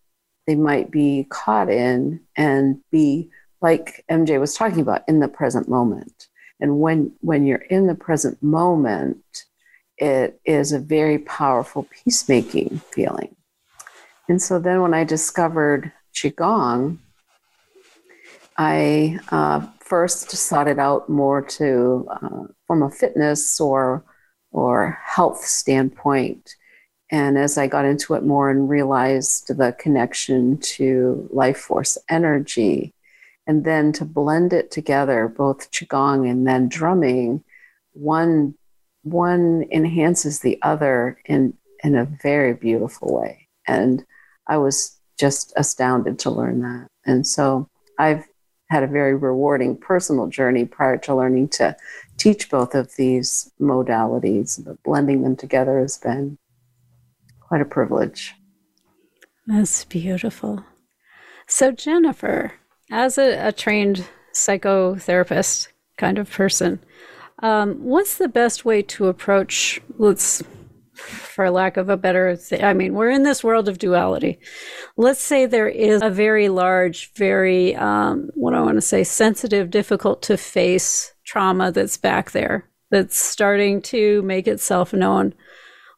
[0.47, 5.69] they might be caught in and be like MJ was talking about, in the present
[5.69, 6.29] moment.
[6.61, 9.25] And when when you're in the present moment,
[9.99, 13.35] it is a very powerful peacemaking feeling.
[14.29, 16.99] And so then when I discovered Qigong,
[18.57, 24.05] I uh, first sought it out more to uh, from a fitness or
[24.55, 26.55] or health standpoint.
[27.11, 32.95] And as I got into it more and realized the connection to life force energy,
[33.47, 37.45] and then to blend it together, both qigong and then drumming,
[37.93, 38.55] one
[39.03, 43.49] one enhances the other in in a very beautiful way.
[43.69, 44.05] And
[44.47, 46.87] I was just astounded to learn that.
[47.05, 48.25] And so I've
[48.75, 51.77] had a very rewarding personal journey prior to learning to
[52.17, 56.37] teach both of these modalities, but blending them together has been
[57.39, 58.35] quite a privilege.
[59.47, 60.65] That's beautiful.
[61.47, 62.55] So, Jennifer,
[62.91, 66.81] as a, a trained psychotherapist kind of person,
[67.41, 70.43] um, what's the best way to approach, let's
[71.35, 74.39] for lack of a better th- I mean, we're in this world of duality.
[74.97, 79.03] Let's say there is a very large, very, um, what do I want to say,
[79.03, 85.35] sensitive, difficult to face trauma that's back there, that's starting to make itself known.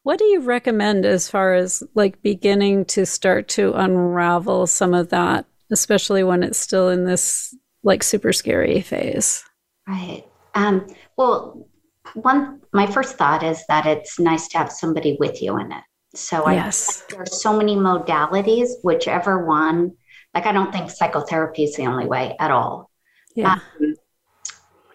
[0.05, 5.11] What do you recommend as far as like beginning to start to unravel some of
[5.11, 9.44] that, especially when it's still in this like super scary phase?
[9.87, 10.25] Right.
[10.55, 11.68] Um, well,
[12.16, 15.83] one my first thought is that it's nice to have somebody with you in it.
[16.14, 17.05] So yes.
[17.09, 19.92] I there are so many modalities, whichever one.
[20.35, 22.90] Like I don't think psychotherapy is the only way at all.
[23.35, 23.55] Yeah.
[23.55, 23.94] Um,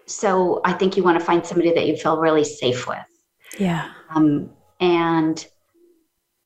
[0.06, 2.98] so I think you want to find somebody that you feel really safe with.
[3.58, 3.92] Yeah.
[4.14, 5.46] Um, and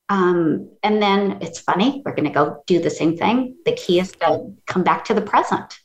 [0.10, 3.56] um, and then it's funny, we're going to go do the same thing.
[3.66, 5.80] The key is to come back to the present.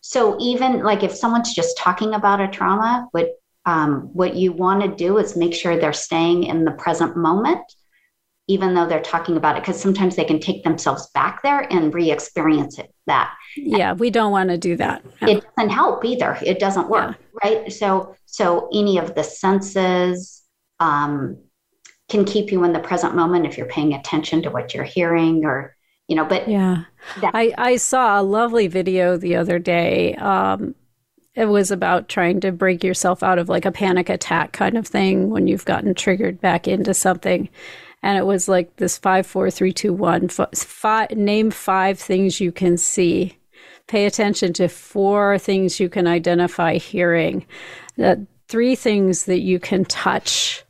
[0.00, 3.32] So even like if someone's just talking about a trauma, what
[3.66, 7.60] um, what you want to do is make sure they're staying in the present moment,
[8.46, 11.92] even though they're talking about it, because sometimes they can take themselves back there and
[11.92, 12.94] re-experience it.
[13.06, 15.04] That yeah, we don't want to do that.
[15.22, 16.38] It doesn't help either.
[16.42, 17.50] It doesn't work, yeah.
[17.50, 17.72] right?
[17.72, 20.42] So so any of the senses
[20.78, 21.38] um,
[22.08, 25.44] can keep you in the present moment if you're paying attention to what you're hearing
[25.44, 25.74] or
[26.08, 26.84] you know but yeah
[27.20, 30.74] that- i i saw a lovely video the other day um
[31.36, 34.86] it was about trying to break yourself out of like a panic attack kind of
[34.86, 37.48] thing when you've gotten triggered back into something.
[38.02, 42.52] And it was like this five four three two one five name five things you
[42.52, 43.36] can see.
[43.86, 47.46] Pay attention to four things you can identify hearing.
[48.48, 50.64] Three things that you can touch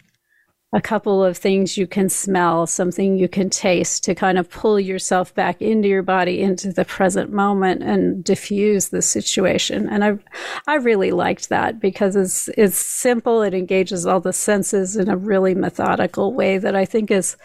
[0.72, 4.80] a couple of things you can smell, something you can taste to kind of pull
[4.80, 9.88] yourself back into your body, into the present moment and diffuse the situation.
[9.88, 10.18] And I,
[10.66, 13.42] I really liked that because it's, it's simple.
[13.42, 17.36] It engages all the senses in a really methodical way that I think is,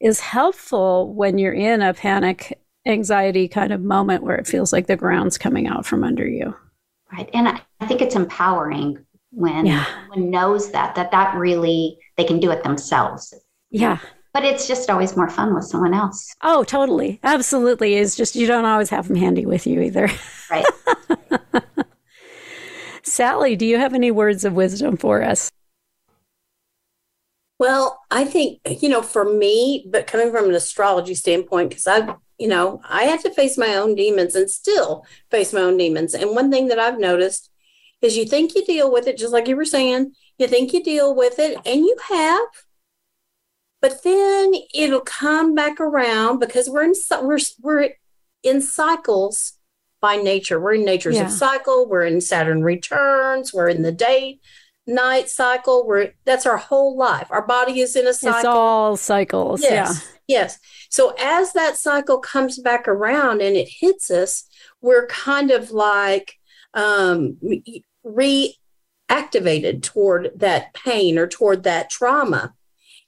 [0.00, 4.86] is helpful when you're in a panic anxiety kind of moment where it feels like
[4.86, 6.54] the ground's coming out from under you.
[7.12, 7.28] Right.
[7.34, 7.48] And
[7.80, 9.84] I think it's empowering when yeah.
[10.08, 13.34] one knows that that that really they can do it themselves.
[13.70, 13.98] Yeah.
[14.34, 16.34] But it's just always more fun with someone else.
[16.42, 17.20] Oh, totally.
[17.22, 17.94] Absolutely.
[17.94, 20.08] It's just you don't always have them handy with you either.
[20.50, 20.64] Right.
[23.02, 25.50] Sally, do you have any words of wisdom for us?
[27.58, 32.14] Well, I think, you know, for me, but coming from an astrology standpoint, because i've
[32.42, 36.12] you know, I had to face my own demons and still face my own demons.
[36.12, 37.51] And one thing that I've noticed
[38.02, 40.82] is you think you deal with it, just like you were saying, you think you
[40.82, 42.46] deal with it, and you have,
[43.80, 47.90] but then it'll come back around because we're in we're we're
[48.42, 49.54] in cycles
[50.00, 50.60] by nature.
[50.60, 51.28] We're in nature's yeah.
[51.28, 51.88] cycle.
[51.88, 53.54] We're in Saturn returns.
[53.54, 54.40] We're in the day
[54.86, 55.86] night cycle.
[55.86, 57.28] We're that's our whole life.
[57.30, 58.38] Our body is in a cycle.
[58.38, 59.62] It's all cycles.
[59.62, 59.72] Yes.
[60.26, 60.38] Yeah.
[60.38, 60.58] Yes.
[60.90, 64.44] So as that cycle comes back around and it hits us,
[64.80, 66.38] we're kind of like
[66.74, 67.38] um,
[68.04, 72.54] reactivated toward that pain or toward that trauma.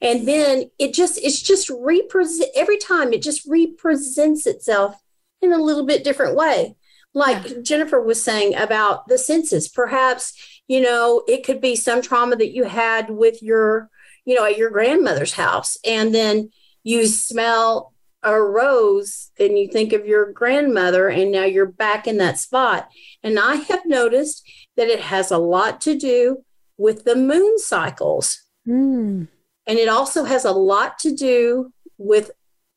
[0.00, 5.00] And then it just it's just represent every time it just represents itself
[5.40, 6.76] in a little bit different way.
[7.14, 7.56] Like yeah.
[7.62, 10.32] jennifer was saying about the senses perhaps
[10.66, 13.88] you know it could be some trauma that you had with your
[14.24, 15.78] you know at your grandmother's house.
[15.86, 16.50] And then
[16.82, 17.93] you smell
[18.24, 22.88] a rose then you think of your grandmother and now you're back in that spot
[23.22, 26.42] and i have noticed that it has a lot to do
[26.76, 29.28] with the moon cycles mm.
[29.66, 32.30] and it also has a lot to do with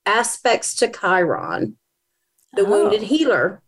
[0.06, 1.78] aspects to chiron
[2.54, 2.70] the oh.
[2.70, 3.62] wounded healer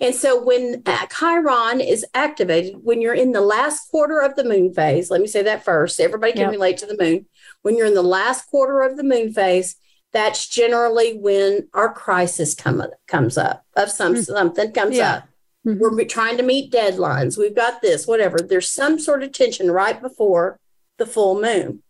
[0.00, 4.44] And so when uh, Chiron is activated, when you're in the last quarter of the
[4.44, 6.00] moon phase, let me say that first.
[6.00, 6.50] Everybody can yep.
[6.52, 7.26] relate to the moon.
[7.62, 9.76] When you're in the last quarter of the moon phase,
[10.14, 14.22] that's generally when our crisis come, comes up of some mm-hmm.
[14.22, 15.14] something comes yeah.
[15.16, 15.28] up.
[15.66, 15.80] Mm-hmm.
[15.80, 17.36] We're trying to meet deadlines.
[17.36, 18.38] We've got this, whatever.
[18.38, 20.60] There's some sort of tension right before
[20.98, 21.82] the full moon.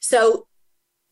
[0.00, 0.46] So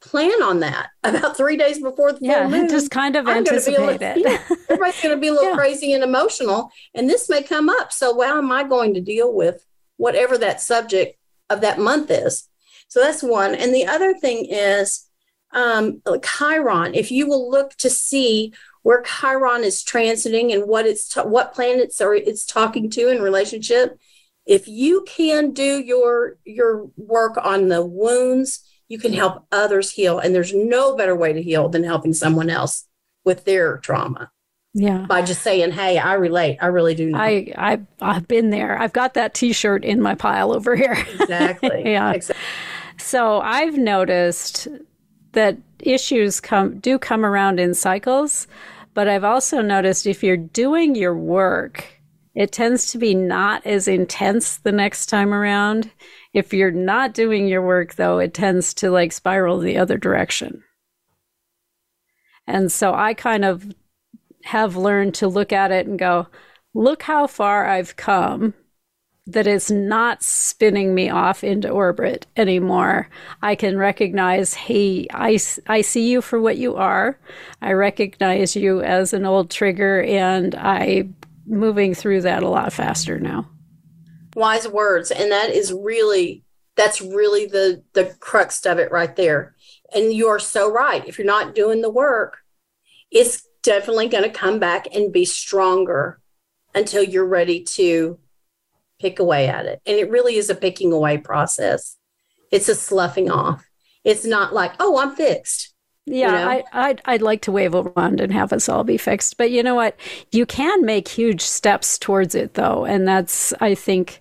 [0.03, 2.69] plan on that about three days before the yeah, full moon.
[2.69, 4.19] Just kind of I'm anticipate little, it.
[4.19, 5.57] Yeah, everybody's going to be a little yeah.
[5.57, 7.93] crazy and emotional, and this may come up.
[7.93, 9.65] So how am I going to deal with
[9.97, 11.19] whatever that subject
[11.49, 12.49] of that month is?
[12.89, 13.55] So that's one.
[13.55, 15.06] And the other thing is
[15.53, 16.95] um, Chiron.
[16.95, 21.55] If you will look to see where Chiron is transiting and what it's ta- what
[21.55, 23.99] planets are it's talking to in relationship,
[24.45, 30.19] if you can do your your work on the wounds you can help others heal.
[30.19, 32.87] And there's no better way to heal than helping someone else
[33.25, 34.31] with their trauma.
[34.75, 35.07] Yeah.
[35.09, 36.59] By just saying, hey, I relate.
[36.61, 37.19] I really do know.
[37.19, 38.79] I, I, I've been there.
[38.79, 40.93] I've got that t shirt in my pile over here.
[41.21, 41.83] Exactly.
[41.85, 42.13] yeah.
[42.13, 42.45] Exactly.
[42.99, 44.69] So I've noticed
[45.37, 48.47] that issues come do come around in cycles,
[48.95, 52.01] but I've also noticed if you're doing your work,
[52.35, 55.91] it tends to be not as intense the next time around.
[56.33, 60.63] If you're not doing your work, though, it tends to like spiral the other direction.
[62.47, 63.75] And so I kind of
[64.45, 66.29] have learned to look at it and go,
[66.75, 68.55] look how far I've come
[69.27, 73.09] that it's not spinning me off into orbit anymore.
[73.43, 77.19] I can recognize, hey, I, I see you for what you are.
[77.61, 83.19] I recognize you as an old trigger, and I'm moving through that a lot faster
[83.19, 83.49] now
[84.37, 86.45] wise words and that is really
[86.77, 89.57] that's really the the crux of it right there
[89.95, 92.39] and you're so right if you're not doing the work
[93.11, 96.21] it's definitely going to come back and be stronger
[96.75, 98.19] until you're ready to
[99.01, 101.97] pick away at it and it really is a picking away process
[102.51, 103.69] it's a sloughing off
[104.05, 105.75] it's not like oh i'm fixed
[106.07, 106.51] yeah, you know?
[106.73, 109.37] I, I'd, I'd like to wave a wand and have us all be fixed.
[109.37, 109.99] But you know what?
[110.31, 112.85] You can make huge steps towards it, though.
[112.85, 114.21] And that's, I think,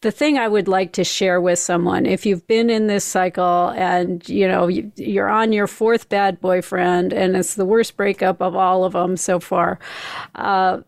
[0.00, 2.04] the thing I would like to share with someone.
[2.04, 7.12] If you've been in this cycle and, you know, you're on your fourth bad boyfriend
[7.12, 9.78] and it's the worst breakup of all of them so far,
[10.34, 10.80] uh,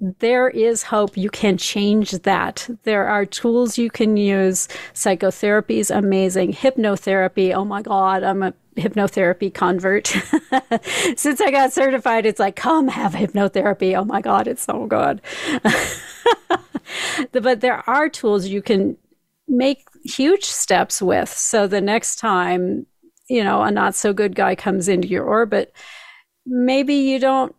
[0.00, 1.16] there is hope.
[1.16, 2.68] You can change that.
[2.84, 4.66] There are tools you can use.
[4.94, 6.54] Psychotherapy is amazing.
[6.54, 7.54] Hypnotherapy.
[7.54, 10.06] Oh my God, I'm a hypnotherapy convert.
[11.16, 13.98] Since I got certified, it's like, come have hypnotherapy.
[13.98, 15.20] Oh my God, it's so good.
[17.32, 18.96] but there are tools you can
[19.46, 21.28] make huge steps with.
[21.28, 22.86] So the next time,
[23.28, 25.74] you know, a not so good guy comes into your orbit,
[26.46, 27.54] maybe you don't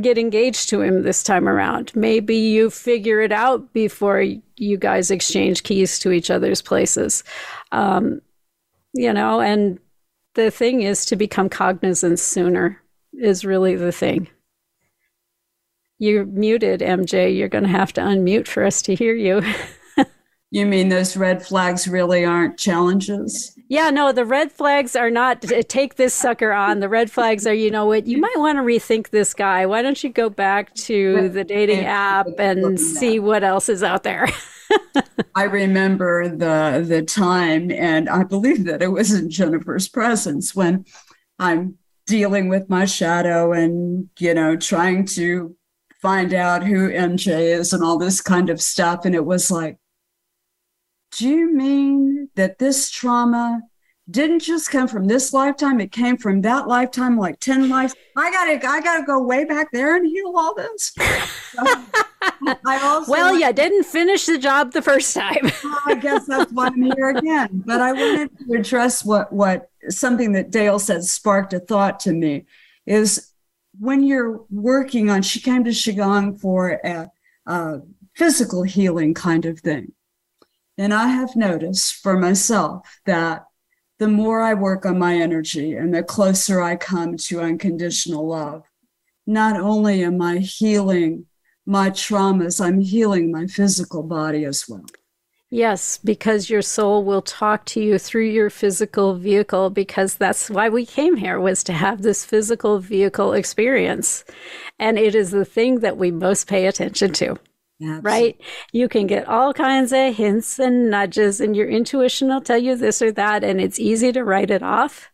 [0.00, 1.92] get engaged to him this time around.
[1.94, 4.24] Maybe you figure it out before
[4.56, 7.24] you guys exchange keys to each other's places.
[7.72, 8.20] Um,
[8.92, 9.78] you know, and
[10.34, 12.80] the thing is to become cognizant sooner
[13.12, 14.28] is really the thing.
[15.98, 17.36] You're muted, MJ.
[17.36, 19.42] You're going to have to unmute for us to hear you.
[20.50, 23.56] you mean those red flags really aren't challenges?
[23.68, 26.80] Yeah, no, the red flags are not take this sucker on.
[26.80, 29.66] The red flags are, you know what, you might want to rethink this guy.
[29.66, 34.02] Why don't you go back to the dating app and see what else is out
[34.02, 34.28] there?
[35.34, 40.84] I remember the the time, and I believe that it was in Jennifer's presence when
[41.38, 45.56] I'm dealing with my shadow and you know trying to
[46.00, 49.04] find out who MJ is and all this kind of stuff.
[49.04, 49.76] And it was like,
[51.16, 53.62] do you mean that this trauma
[54.10, 55.80] didn't just come from this lifetime?
[55.80, 57.94] It came from that lifetime, like 10 lives.
[58.16, 60.94] I gotta, I gotta go way back there and heal all this.
[63.08, 65.50] Well, you didn't finish the job the first time.
[65.86, 67.62] I guess that's why I'm here again.
[67.64, 72.12] But I wanted to address what what something that Dayle said sparked a thought to
[72.12, 72.46] me
[72.86, 73.32] is
[73.78, 75.22] when you're working on.
[75.22, 77.10] She came to qigong for a,
[77.46, 77.80] a
[78.16, 79.92] physical healing kind of thing,
[80.80, 83.44] and I have noticed for myself that
[83.98, 88.62] the more I work on my energy and the closer I come to unconditional love,
[89.26, 91.26] not only am I healing
[91.66, 94.86] my traumas, I'm healing my physical body as well.
[95.50, 100.70] Yes, because your soul will talk to you through your physical vehicle because that's why
[100.70, 104.24] we came here was to have this physical vehicle experience.
[104.78, 107.36] And it is the thing that we most pay attention to.
[107.82, 108.02] Absolutely.
[108.10, 108.40] Right?
[108.72, 112.76] You can get all kinds of hints and nudges and your intuition will tell you
[112.76, 115.10] this or that and it's easy to write it off.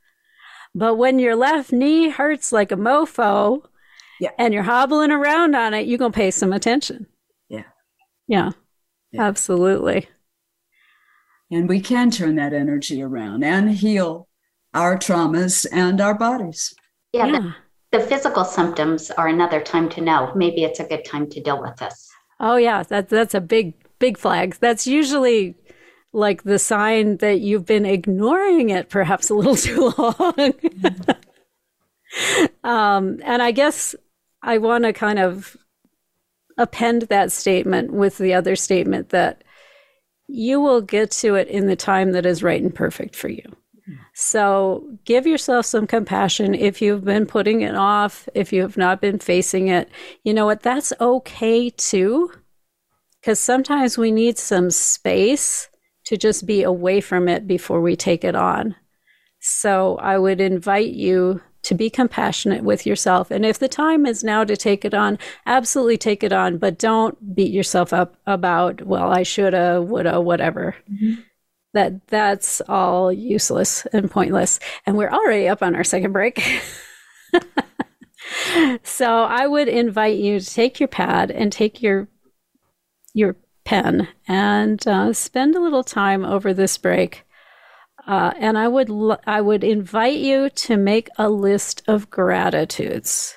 [0.75, 3.63] But when your left knee hurts like a mofo,
[4.21, 4.31] Yeah.
[4.39, 7.07] and you're hobbling around on it, you're going to pay some attention.
[7.49, 7.63] Yeah.
[8.27, 8.51] Yeah.
[9.13, 9.23] Yeah.
[9.23, 10.09] Absolutely.
[11.51, 14.29] And we can turn that energy around and heal
[14.75, 16.75] our traumas and our bodies.
[17.13, 17.53] Yeah, Yeah.
[17.93, 20.33] The, the physical symptoms are another time to know.
[20.35, 22.09] Maybe it's a good time to deal with this.
[22.39, 24.57] Oh yeah, that's that's a big big flag.
[24.61, 25.55] That's usually
[26.13, 30.55] like the sign that you've been ignoring it perhaps a little too long.
[32.65, 33.95] um, and I guess
[34.43, 35.57] I want to kind of
[36.59, 39.45] append that statement with the other statement that
[40.27, 43.45] you will get to it in the time that is right and perfect for you.
[44.15, 49.01] So give yourself some compassion if you've been putting it off, if you have not
[49.01, 49.89] been facing it.
[50.25, 50.63] You know what?
[50.63, 52.33] That's okay too.
[53.21, 55.69] Because sometimes we need some space
[56.07, 58.77] to just be away from it before we take it on.
[59.41, 63.31] So I would invite you to be compassionate with yourself.
[63.31, 66.79] And if the time is now to take it on, absolutely take it on, but
[66.79, 70.77] don't beat yourself up about, well, I shoulda, woulda, whatever.
[70.89, 71.23] Mm-hmm.
[71.77, 74.61] That that's all useless and pointless.
[74.87, 76.43] And we're already up on our second break.
[78.83, 82.09] so I would invite you to take your pad and take your
[83.13, 87.25] your pen and uh, spend a little time over this break.
[88.07, 93.37] Uh, and I would l- I would invite you to make a list of gratitudes,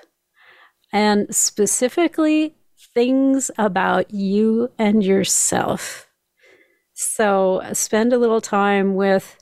[0.94, 2.56] and specifically
[2.94, 6.09] things about you and yourself.
[7.02, 9.38] So spend a little time with,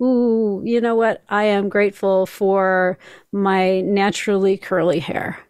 [0.00, 1.24] ooh, you know what?
[1.28, 3.00] I am grateful for
[3.32, 5.40] my naturally curly hair.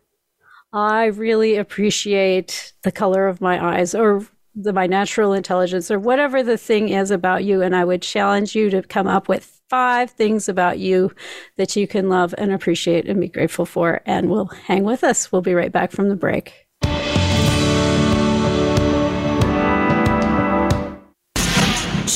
[0.73, 6.43] I really appreciate the color of my eyes or the, my natural intelligence or whatever
[6.43, 7.61] the thing is about you.
[7.61, 11.13] And I would challenge you to come up with five things about you
[11.59, 14.01] that you can love and appreciate and be grateful for.
[14.07, 15.31] And we'll hang with us.
[15.31, 16.70] We'll be right back from the break.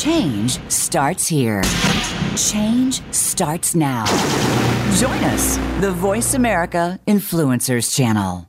[0.04, 1.62] Change starts here.
[2.36, 4.04] Change starts now.
[4.98, 8.46] Join us, the Voice America Influencers Channel.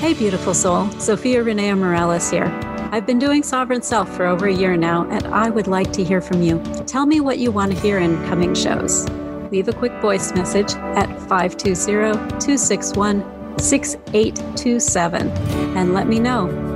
[0.00, 0.86] Hey, beautiful soul.
[0.94, 2.46] Zofia Renea Morales here.
[2.90, 6.02] I've been doing Sovereign Self for over a year now, and I would like to
[6.02, 6.62] hear from you.
[6.86, 9.06] Tell me what you want to hear in coming shows.
[9.52, 15.28] Leave a quick voice message at 520 261 6827
[15.76, 16.75] and let me know.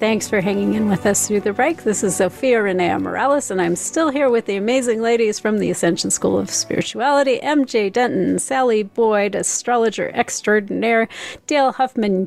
[0.00, 1.82] Thanks for hanging in with us through the break.
[1.82, 5.70] This is Zofia Renea Morales, and I'm still here with the amazing ladies from the
[5.70, 11.06] Ascension School of Spirituality MJ Denton, Sally Boyd, astrologer extraordinaire,
[11.46, 12.26] Dayle Huffman,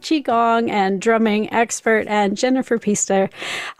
[0.00, 3.28] Qigong and drumming expert, and Jennifer Pister,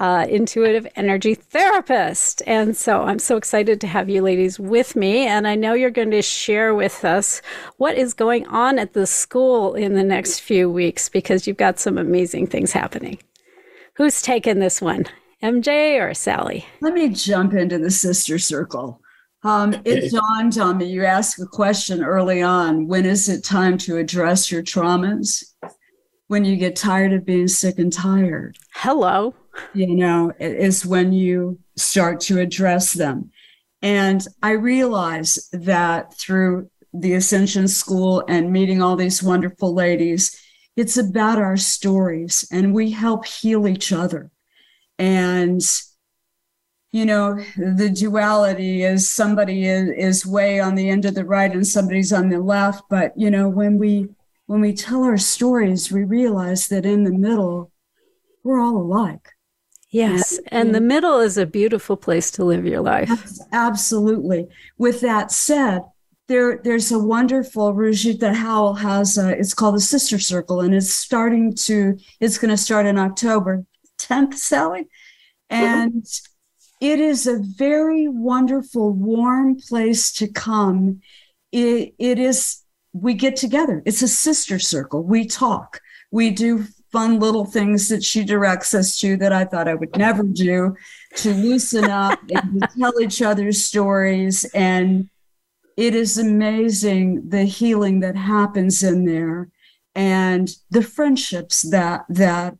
[0.00, 2.42] uh, intuitive energy therapist.
[2.44, 5.28] And so I'm so excited to have you ladies with me.
[5.28, 7.40] And I know you're going to share with us
[7.76, 11.78] what is going on at the school in the next few weeks because you've got
[11.78, 13.18] some amazing things happening.
[13.98, 15.06] Who's taking this one?
[15.42, 16.64] MJ or Sally?
[16.80, 19.00] Let me jump into the sister circle.
[19.42, 23.76] Um, it dawned on me, you asked a question early on when is it time
[23.78, 25.42] to address your traumas?
[26.28, 28.56] When you get tired of being sick and tired.
[28.72, 29.34] Hello.
[29.74, 33.32] You know, it is when you start to address them.
[33.82, 40.40] And I realized that through the Ascension School and meeting all these wonderful ladies,
[40.78, 44.30] it's about our stories and we help heal each other.
[44.96, 45.60] And
[46.92, 51.52] you know the duality is somebody is, is way on the end of the right
[51.52, 52.84] and somebody's on the left.
[52.88, 54.08] But you know when we
[54.46, 57.72] when we tell our stories we realize that in the middle
[58.44, 59.30] we're all alike.
[59.90, 63.10] Yes and, and the middle is a beautiful place to live your life.
[63.52, 64.46] Absolutely.
[64.78, 65.82] With that said
[66.28, 70.92] there there's a wonderful Rujita Howell has a, it's called the Sister Circle and it's
[70.92, 73.64] starting to it's going to start in October
[73.98, 74.86] 10th Sally
[75.50, 76.06] and
[76.80, 81.00] it is a very wonderful, warm place to come.
[81.50, 82.62] It, it is,
[82.92, 83.82] we get together.
[83.84, 85.02] It's a sister circle.
[85.02, 85.80] We talk.
[86.10, 89.96] We do fun little things that she directs us to that I thought I would
[89.96, 90.74] never do
[91.16, 94.44] to loosen up and tell each other stories.
[94.54, 95.10] And
[95.78, 99.48] it is amazing the healing that happens in there
[99.94, 102.56] and the friendships that that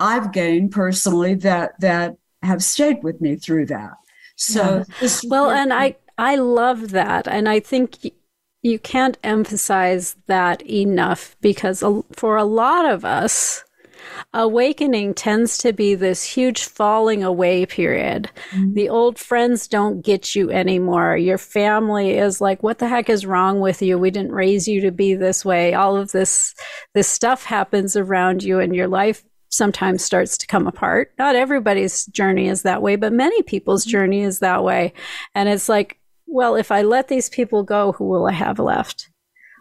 [0.00, 3.92] I've gained personally that that have stayed with me through that.
[4.34, 5.08] So, yeah.
[5.28, 8.12] well, and I I love that, and I think
[8.60, 13.64] you can't emphasize that enough because for a lot of us,
[14.32, 18.30] awakening tends to be this huge falling away period.
[18.50, 18.74] Mm-hmm.
[18.74, 21.16] The old friends don't get you anymore.
[21.16, 23.98] Your family is like, what the heck is wrong with you?
[23.98, 25.74] We didn't raise you to be this way.
[25.74, 26.54] All of this,
[26.94, 31.12] this stuff happens around you and your life sometimes starts to come apart.
[31.18, 33.90] Not everybody's journey is that way, but many people's mm-hmm.
[33.90, 34.92] journey is that way.
[35.34, 39.10] And it's like, well, if I let these people go, who will I have left?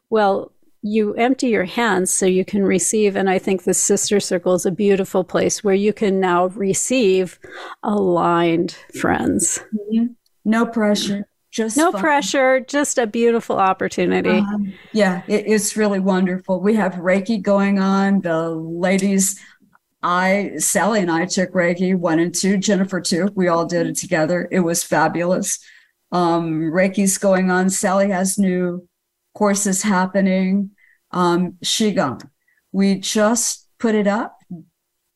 [0.10, 0.53] Well,
[0.84, 3.16] you empty your hands so you can receive.
[3.16, 7.40] And I think the sister circle is a beautiful place where you can now receive
[7.82, 9.64] aligned friends.
[9.74, 10.08] Mm-hmm.
[10.46, 11.28] No pressure.
[11.52, 12.02] Just no fun.
[12.02, 14.40] pressure, just a beautiful opportunity.
[14.40, 16.60] Um, yeah, it, it's really wonderful.
[16.60, 18.22] We have Reiki going on.
[18.22, 19.40] The ladies
[20.02, 23.30] I, Sally and I took Reiki one and two, Jennifer too.
[23.36, 24.48] We all did it together.
[24.52, 25.60] It was fabulous.
[26.12, 27.70] Um, Reiki's going on.
[27.70, 28.88] Sally has new
[29.36, 30.72] courses happening.
[31.14, 32.30] Um, Qigong.
[32.72, 34.40] We just put it up.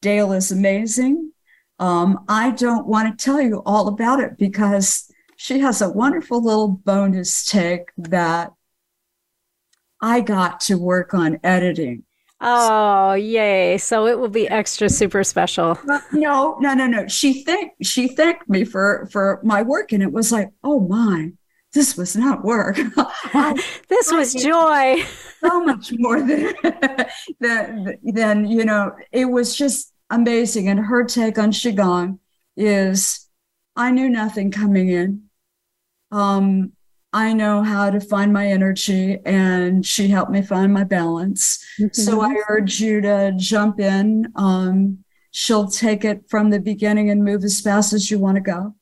[0.02, 1.32] Dayle is amazing.
[1.80, 6.44] Um, I don't want to tell you all about it because she has a wonderful
[6.44, 8.54] little bonus take that
[10.02, 12.04] I got to work on editing.
[12.40, 13.78] Oh, yay.
[13.80, 15.80] So it will be extra super special.
[16.14, 17.08] No, no, no, no.
[17.08, 21.32] She thanked she thanked me for for my work and it was like, "Oh my,
[21.78, 22.76] this was not work.
[23.88, 25.04] this was joy.
[25.40, 26.56] so much more than,
[27.40, 28.96] than than you know.
[29.12, 30.68] It was just amazing.
[30.70, 32.18] And her take on qigong
[32.56, 33.30] is,
[33.76, 35.24] I knew nothing coming in.
[36.12, 36.72] Um,
[37.14, 41.64] I know how to find my energy, and she helped me find my balance.
[41.80, 41.94] Mm-hmm.
[41.94, 44.32] So I urge you to jump in.
[44.36, 48.42] Um, she'll take it from the beginning and move as fast as you want to
[48.42, 48.74] go.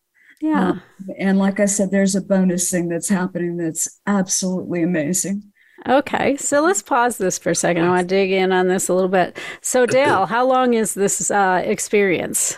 [0.41, 0.69] Yeah.
[0.69, 0.81] Um,
[1.17, 5.51] and like I said, there's a bonus thing that's happening that's absolutely amazing.
[5.87, 7.83] Okay, so let's pause this for a second.
[7.83, 9.37] I want to dig in on this a little bit.
[9.61, 12.57] So, Dayle, how long is this uh, experience?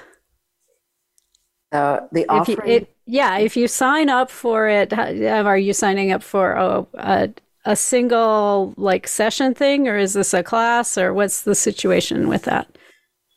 [1.72, 2.58] Uh, the offering.
[2.60, 6.54] If you, it, yeah, if you sign up for it, are you signing up for
[6.54, 7.30] a, a,
[7.66, 12.44] a single like session thing, or is this a class, or what's the situation with
[12.44, 12.68] that?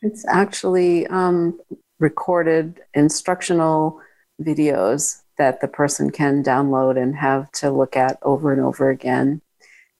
[0.01, 1.59] It's actually um,
[1.99, 3.99] recorded instructional
[4.43, 9.41] videos that the person can download and have to look at over and over again.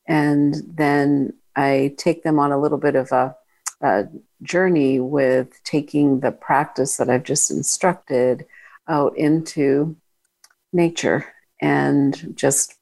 [0.08, 3.36] And then I take them on a little bit of a,
[3.82, 4.08] a
[4.44, 8.46] journey with taking the practice that I've just instructed
[8.88, 9.96] out into
[10.74, 11.26] nature
[11.62, 12.76] and just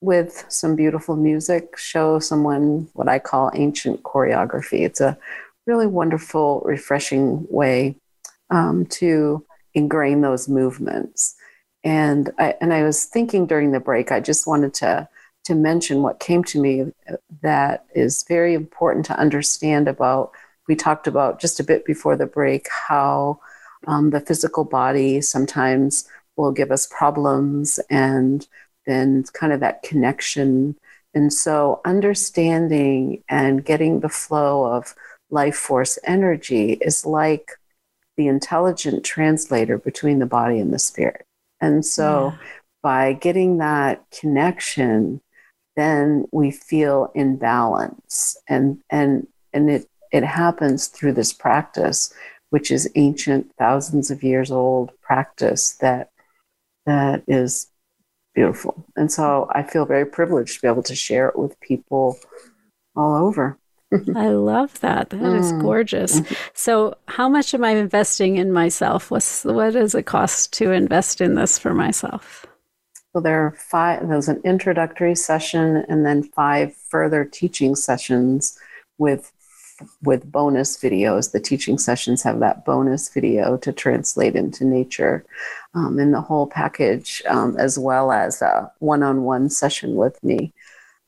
[0.00, 4.80] with some beautiful music show someone what I call ancient choreography.
[4.80, 5.16] It's a
[5.66, 7.96] really wonderful, refreshing way
[8.50, 9.44] um, to
[9.74, 11.34] ingrain those movements.
[11.84, 15.08] And I, and I was thinking during the break, I just wanted to
[15.44, 16.92] to mention what came to me
[17.42, 20.30] that is very important to understand about.
[20.68, 23.40] We talked about just a bit before the break how
[23.88, 28.46] um, the physical body sometimes will give us problems and
[28.86, 30.76] then kind of that connection.
[31.14, 34.94] And so, understanding and getting the flow of
[35.30, 37.52] life force energy is like
[38.16, 41.24] the intelligent translator between the body and the spirit.
[41.60, 42.48] And so, yeah.
[42.82, 45.20] by getting that connection,
[45.76, 52.12] then we feel in balance and and and it it happens through this practice
[52.50, 56.10] which is ancient thousands of years old practice that
[56.84, 57.68] that is
[58.34, 62.18] beautiful and so i feel very privileged to be able to share it with people
[62.94, 63.58] all over
[64.16, 65.10] I love that.
[65.10, 65.38] That mm.
[65.38, 66.20] is gorgeous.
[66.54, 69.10] So, how much am I investing in myself?
[69.10, 72.46] What's what does it cost to invest in this for myself?
[73.12, 78.58] Well, there are five, there's an introductory session and then five further teaching sessions
[78.96, 79.32] with
[80.02, 81.32] with bonus videos.
[81.32, 85.24] The teaching sessions have that bonus video to translate into nature
[85.74, 90.22] um, in the whole package, um, as well as a one on one session with
[90.22, 90.52] me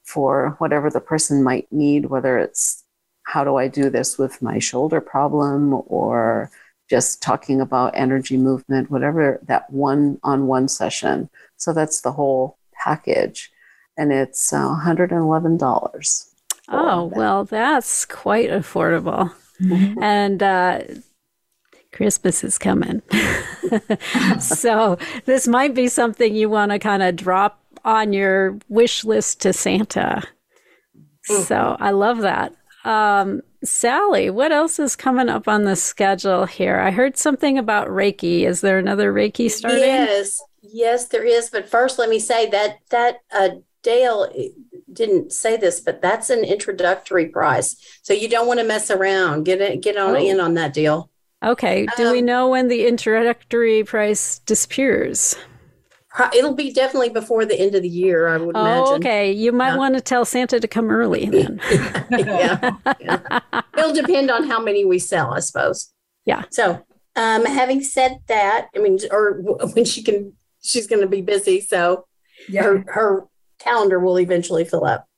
[0.05, 2.85] for whatever the person might need, whether it's
[3.25, 6.51] how do I do this with my shoulder problem or
[6.91, 11.31] just talking about energy movement, whatever that one on one session.
[11.57, 13.51] So that's the whole package.
[13.97, 16.31] And it's uh, $111.
[16.69, 17.19] Oh, that.
[17.19, 19.33] well, that's quite affordable.
[19.61, 20.03] Mm-hmm.
[20.03, 20.81] And uh,
[21.93, 23.03] Christmas is coming.
[24.41, 29.41] so this might be something you want to kind of drop on your wish list
[29.43, 30.22] to Santa.
[31.24, 32.55] So I love that.
[32.85, 36.78] Um, Sally, what else is coming up on the schedule here?
[36.78, 38.43] I heard something about Reiki.
[38.47, 39.80] Is there another Reiki starting?
[39.80, 41.49] Yes, yes, there is.
[41.49, 43.51] But first, let me say that that uh,
[43.82, 44.28] Dayle
[44.93, 49.45] didn't say this, but that's an introductory price, so you don't want to mess around.
[49.45, 50.18] Get it, get on oh.
[50.18, 51.11] in on that deal.
[51.43, 51.87] Okay.
[51.97, 55.37] Do um, we know when the introductory price disappears?
[56.35, 58.95] It'll be definitely before the end of the year, I would oh, imagine.
[58.95, 59.77] Okay, you might yeah.
[59.77, 61.61] want to tell Santa to come early then.
[62.11, 62.77] yeah.
[63.01, 63.41] yeah.
[63.77, 65.93] It'll depend on how many we sell, I suppose.
[66.25, 66.45] Yeah.
[66.51, 66.85] So,
[67.17, 69.41] um, having said that, I mean, or
[69.75, 72.07] when she can, she's going to be busy, so
[72.49, 72.62] yeah.
[72.62, 73.25] her her
[73.59, 75.09] calendar will eventually fill up.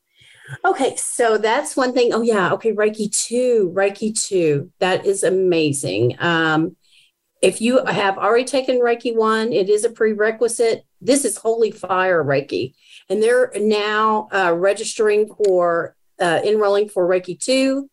[0.63, 2.13] Okay, so that's one thing.
[2.13, 6.15] Oh yeah, okay, Reiki two, Reiki two, that is amazing.
[6.19, 6.75] Um,
[7.41, 10.85] if you have already taken Reiki one, it is a prerequisite.
[11.01, 12.73] This is Holy Fire Reiki,
[13.09, 17.89] and they're now uh, registering for uh, enrolling for Reiki two.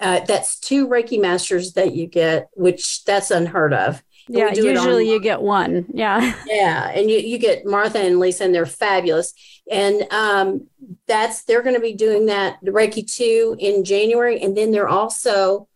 [0.00, 4.02] Uh, that's two Reiki masters that you get, which that's unheard of.
[4.28, 5.86] And yeah, usually you get one.
[5.92, 6.34] Yeah.
[6.46, 6.90] Yeah.
[6.90, 9.34] And you, you get Martha and Lisa, and they're fabulous.
[9.70, 10.66] And um,
[11.06, 14.40] that's, they're going to be doing that, the Reiki 2 in January.
[14.40, 15.68] And then they're also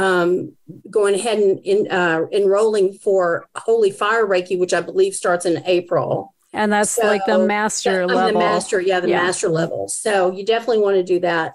[0.00, 0.52] um,
[0.90, 5.62] going ahead and in, uh, enrolling for Holy Fire Reiki, which I believe starts in
[5.66, 6.34] April.
[6.52, 8.32] And that's so, like the master level.
[8.32, 9.22] The master, yeah, the yeah.
[9.22, 9.88] master level.
[9.88, 11.54] So you definitely want to do that.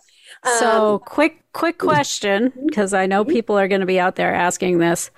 [0.60, 4.34] So, um, quick, quick question, because I know people are going to be out there
[4.34, 5.10] asking this.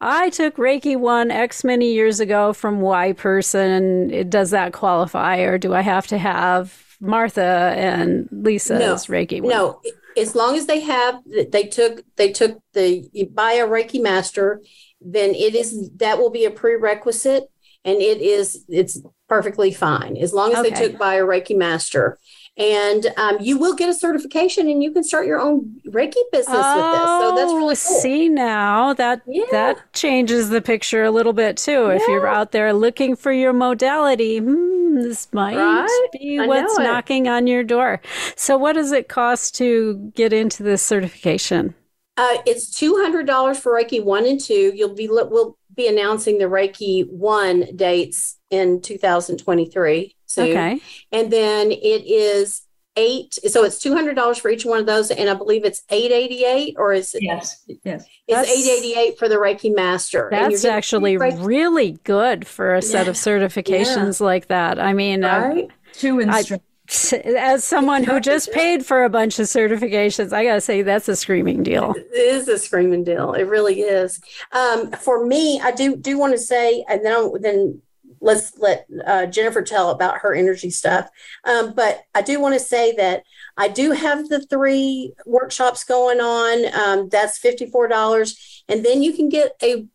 [0.00, 4.28] I took Reiki 1 X many years ago from Y person.
[4.28, 9.50] Does that qualify, or do I have to have Martha and Lisa's no, Reiki 1?
[9.50, 9.80] No,
[10.16, 14.62] as long as they have they took they took the by a reiki master
[15.00, 17.44] then it is that will be a prerequisite
[17.84, 20.70] and it is it's perfectly fine as long as okay.
[20.70, 22.18] they took by a reiki master
[22.56, 26.56] and um, you will get a certification and you can start your own reiki business
[26.60, 28.00] oh, with this so that's really cool.
[28.00, 29.44] see now that yeah.
[29.50, 31.94] that changes the picture a little bit too yeah.
[31.94, 36.08] if you're out there looking for your modality hmm, this might right?
[36.12, 38.00] be I what's knocking on your door
[38.36, 41.74] so what does it cost to get into this certification
[42.16, 44.72] uh, it's two hundred dollars for Reiki one and two.
[44.74, 50.50] You'll be we'll be announcing the Reiki one dates in 2023 soon.
[50.50, 50.80] Okay.
[51.12, 52.62] And then it is
[52.96, 53.34] eight.
[53.48, 56.12] So it's two hundred dollars for each one of those, and I believe it's eight
[56.12, 57.22] eighty eight, or is it?
[57.22, 58.06] Yes, yes.
[58.28, 60.28] It's eight eighty eight for the Reiki Master.
[60.30, 63.10] That's actually Reiki- really good for a set yeah.
[63.10, 64.26] of certifications yeah.
[64.26, 64.78] like that.
[64.78, 66.60] I mean, uh, two instructors
[67.12, 71.16] as someone who just paid for a bunch of certifications, I gotta say that's a
[71.16, 71.94] screaming deal.
[71.96, 73.32] It is a screaming deal.
[73.32, 74.20] It really is.
[74.52, 77.80] Um, for me, I do do want to say, and then then
[78.24, 81.08] let's let uh, Jennifer tell about her energy stuff.
[81.44, 83.22] Um, but I do want to say that
[83.56, 86.74] I do have the three workshops going on.
[86.74, 89.86] Um, that's fifty four dollars, and then you can get a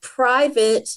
[0.00, 0.88] private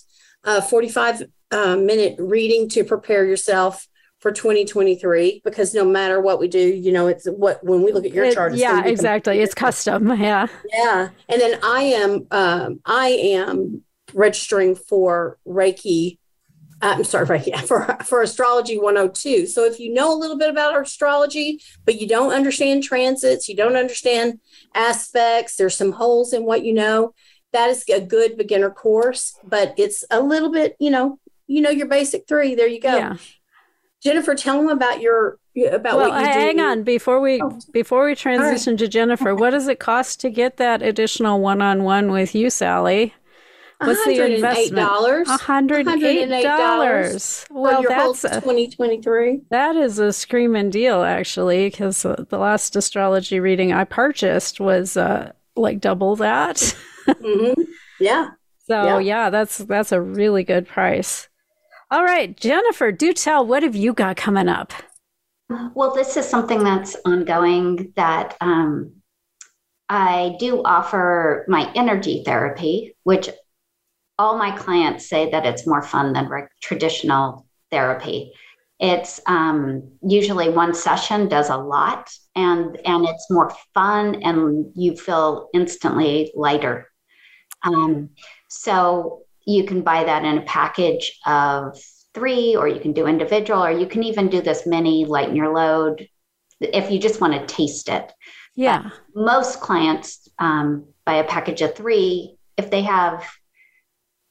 [0.44, 3.88] uh, forty five uh, minute reading to prepare yourself
[4.20, 8.06] for 2023 because no matter what we do, you know, it's what when we look
[8.06, 8.52] at your It- chart.
[8.54, 9.40] it's yeah, exactly.
[9.40, 10.10] It's custom.
[10.22, 10.46] Yeah.
[10.72, 13.82] Yeah, and then I am um, I am
[14.14, 16.20] registering for Reiki.
[16.82, 19.48] Uh, I'm sorry, Reiki for for Astrology 102.
[19.48, 23.56] So if you know a little bit about astrology, but you don't understand transits, you
[23.56, 24.40] don't understand
[24.74, 27.14] aspects, there's some holes in what you know.
[27.54, 31.70] That is a good beginner course, but it's a little bit, you know, you know
[31.70, 32.56] your basic three.
[32.56, 32.96] There you go.
[32.96, 33.18] Yeah.
[34.02, 35.38] Jennifer, tell them about your
[35.70, 36.40] about well, what you do.
[36.40, 37.60] hang on before we Oh.
[37.72, 39.36] before we transition to Jennifer.
[39.36, 43.14] What does it cost to get that additional one-on-one with you, Sally?
[43.84, 44.88] What's the investment?
[44.88, 45.26] $108.
[45.28, 47.46] A hundred and eight dollars.
[47.46, 49.42] for Well, your whole that's a, 2023.
[49.50, 54.98] that is a screaming deal, actually, because uh, the last astrology reading I purchased was
[54.98, 56.76] uh, like double that.
[57.08, 57.54] hmm
[58.00, 58.30] Yeah.
[58.68, 59.00] So Yeah.
[59.00, 61.28] yeah, that's that's a really good price.
[61.90, 63.46] All right, Jennifer, do tell.
[63.46, 64.72] What have you got coming up?
[65.74, 68.94] Well, this is something that's ongoing that um,
[69.90, 73.30] I do offer my energy therapy, which
[74.22, 78.32] all my clients say that it's more fun than reg- traditional therapy.
[78.80, 84.96] It's um, usually one session does a lot, and and it's more fun, and you
[84.96, 86.88] feel instantly lighter.
[87.64, 88.10] Um,
[88.48, 91.80] so you can buy that in a package of
[92.14, 95.54] three, or you can do individual, or you can even do this mini lighten your
[95.54, 96.08] load
[96.60, 98.12] if you just want to taste it.
[98.56, 98.90] Yeah.
[99.16, 103.28] Most clients um, buy a package of three if they have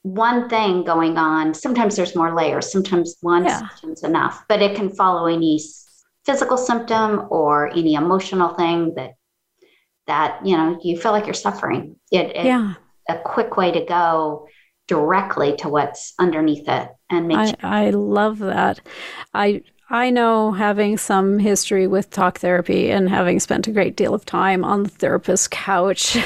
[0.03, 1.53] one thing going on.
[1.55, 2.73] Sometimes there's more layers.
[2.73, 3.69] Sometimes one Yeah.
[3.69, 5.61] session's enough, but it can follow any
[6.25, 9.13] physical symptom or any emotional thing that
[10.07, 11.97] that you know you feel like you're suffering.
[12.11, 12.75] It, it Yeah.
[13.09, 14.49] a quick way to go
[14.89, 18.81] directly to what's underneath it and make I, sure I love that.
[19.35, 24.15] I I know having some history with talk therapy and having spent a great deal
[24.15, 26.17] of time on the therapist's couch.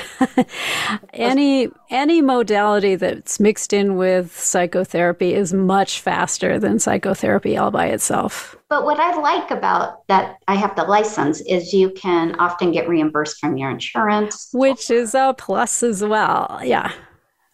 [1.14, 7.86] any any modality that's mixed in with psychotherapy is much faster than psychotherapy all by
[7.86, 8.54] itself.
[8.68, 12.86] But what I like about that I have the license is you can often get
[12.86, 14.50] reimbursed from your insurance.
[14.52, 16.60] Which is a plus as well.
[16.62, 16.92] Yeah.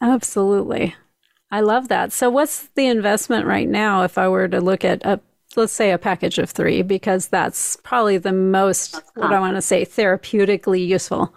[0.00, 0.96] Absolutely.
[1.52, 2.12] I love that.
[2.12, 5.20] So what's the investment right now if I were to look at a
[5.56, 9.62] let's say a package of 3 because that's probably the most what I want to
[9.62, 11.34] say therapeutically useful.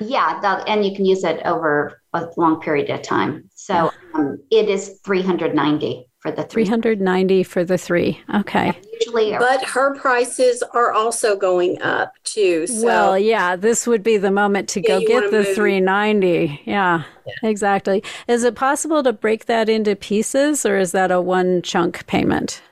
[0.00, 3.48] Yeah, that, and you can use it over a long period of time.
[3.54, 6.64] So um, it is 390 for the three.
[6.64, 8.20] 390 for the 3.
[8.36, 8.72] Okay.
[9.00, 12.66] Usually, But her prices are also going up too.
[12.66, 15.54] So well, yeah, this would be the moment to Yeah, go get the move.
[15.54, 16.62] 390.
[16.64, 17.04] Yeah,
[17.42, 18.02] exactly.
[18.28, 22.62] Is it possible to break that into pieces or is that a one chunk payment?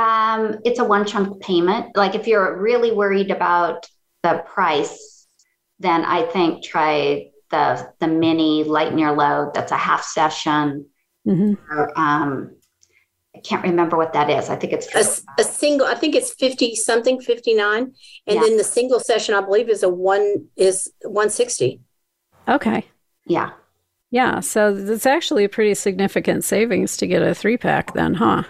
[0.00, 1.96] Um, it's a one chunk payment.
[1.96, 3.86] Like if you're really worried about
[4.22, 5.26] the price,
[5.78, 9.52] then I think try the the mini lighten your load.
[9.54, 10.86] That's a half session.
[11.24, 12.56] hmm Or, um,
[13.34, 14.48] I can't remember what that is.
[14.50, 17.82] I think it's a, a single, I think it's 50 something, 59.
[17.82, 17.92] And
[18.26, 18.40] Yeah.
[18.40, 21.80] then the single session, I believe, is a one is 160.
[22.48, 22.84] Okay.
[23.26, 23.50] yeah.
[24.12, 28.42] Yeah, so it's actually a pretty significant savings to get a three pack then, huh?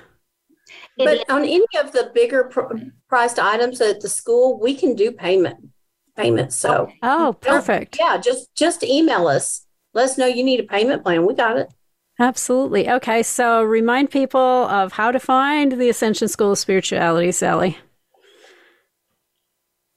[1.04, 2.76] But on any of the bigger pr-
[3.08, 5.68] priced items at the school, we can do payment
[6.16, 6.56] payments.
[6.56, 7.96] So Oh, oh perfect.
[7.98, 9.66] yeah, just just email us.
[9.94, 11.26] Let us know you need a payment plan.
[11.26, 11.72] We got it.
[12.18, 12.90] Absolutely.
[12.90, 17.78] Okay, so remind people of how to find the Ascension School of Spirituality, Sally.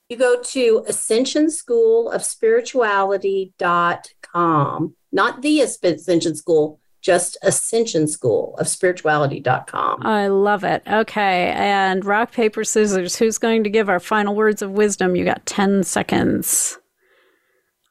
[0.09, 8.67] You go to Ascension School of Spirituality.com, not the Ascension School, just Ascension School of
[8.67, 10.05] Spirituality.com.
[10.05, 10.81] I love it.
[10.87, 13.17] Okay, and rock, paper, scissors.
[13.17, 15.15] Who's going to give our final words of wisdom?
[15.15, 16.79] You got 10 seconds.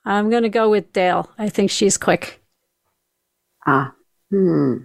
[0.05, 1.31] I'm going to go with Dayle.
[1.39, 2.43] I think she's quick.
[3.67, 3.95] Ah,
[4.31, 4.79] hmm.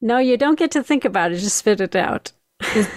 [0.00, 2.32] No, you don't get to think about it, just spit it out.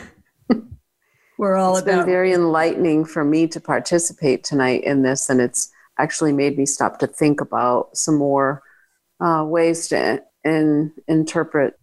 [1.38, 5.71] We're all It's been very enlightening for me to participate tonight in this, and it's
[5.99, 8.63] actually made me stop to think about some more
[9.22, 11.80] uh, ways to in, interpret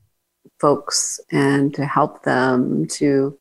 [0.61, 3.39] folks and to help them to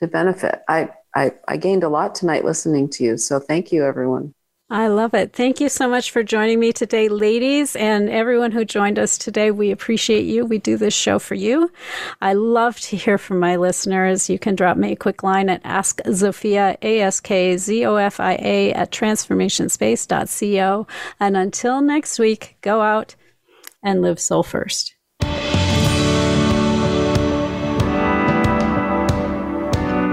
[0.00, 0.62] to benefit.
[0.68, 4.33] I, I I gained a lot tonight listening to you, so thank you, everyone.
[4.70, 5.34] I love it.
[5.34, 9.50] Thank you so much for joining me today, ladies, and everyone who joined us today.
[9.50, 10.46] We appreciate you.
[10.46, 11.70] We do this show for you.
[12.22, 14.30] I love to hear from my listeners.
[14.30, 17.96] You can drop me a quick line at Ask Zofia, A S K Z O
[17.96, 20.86] F I A, at transformationspace.co.
[21.20, 23.16] And until next week, go out
[23.82, 24.93] and live soul first.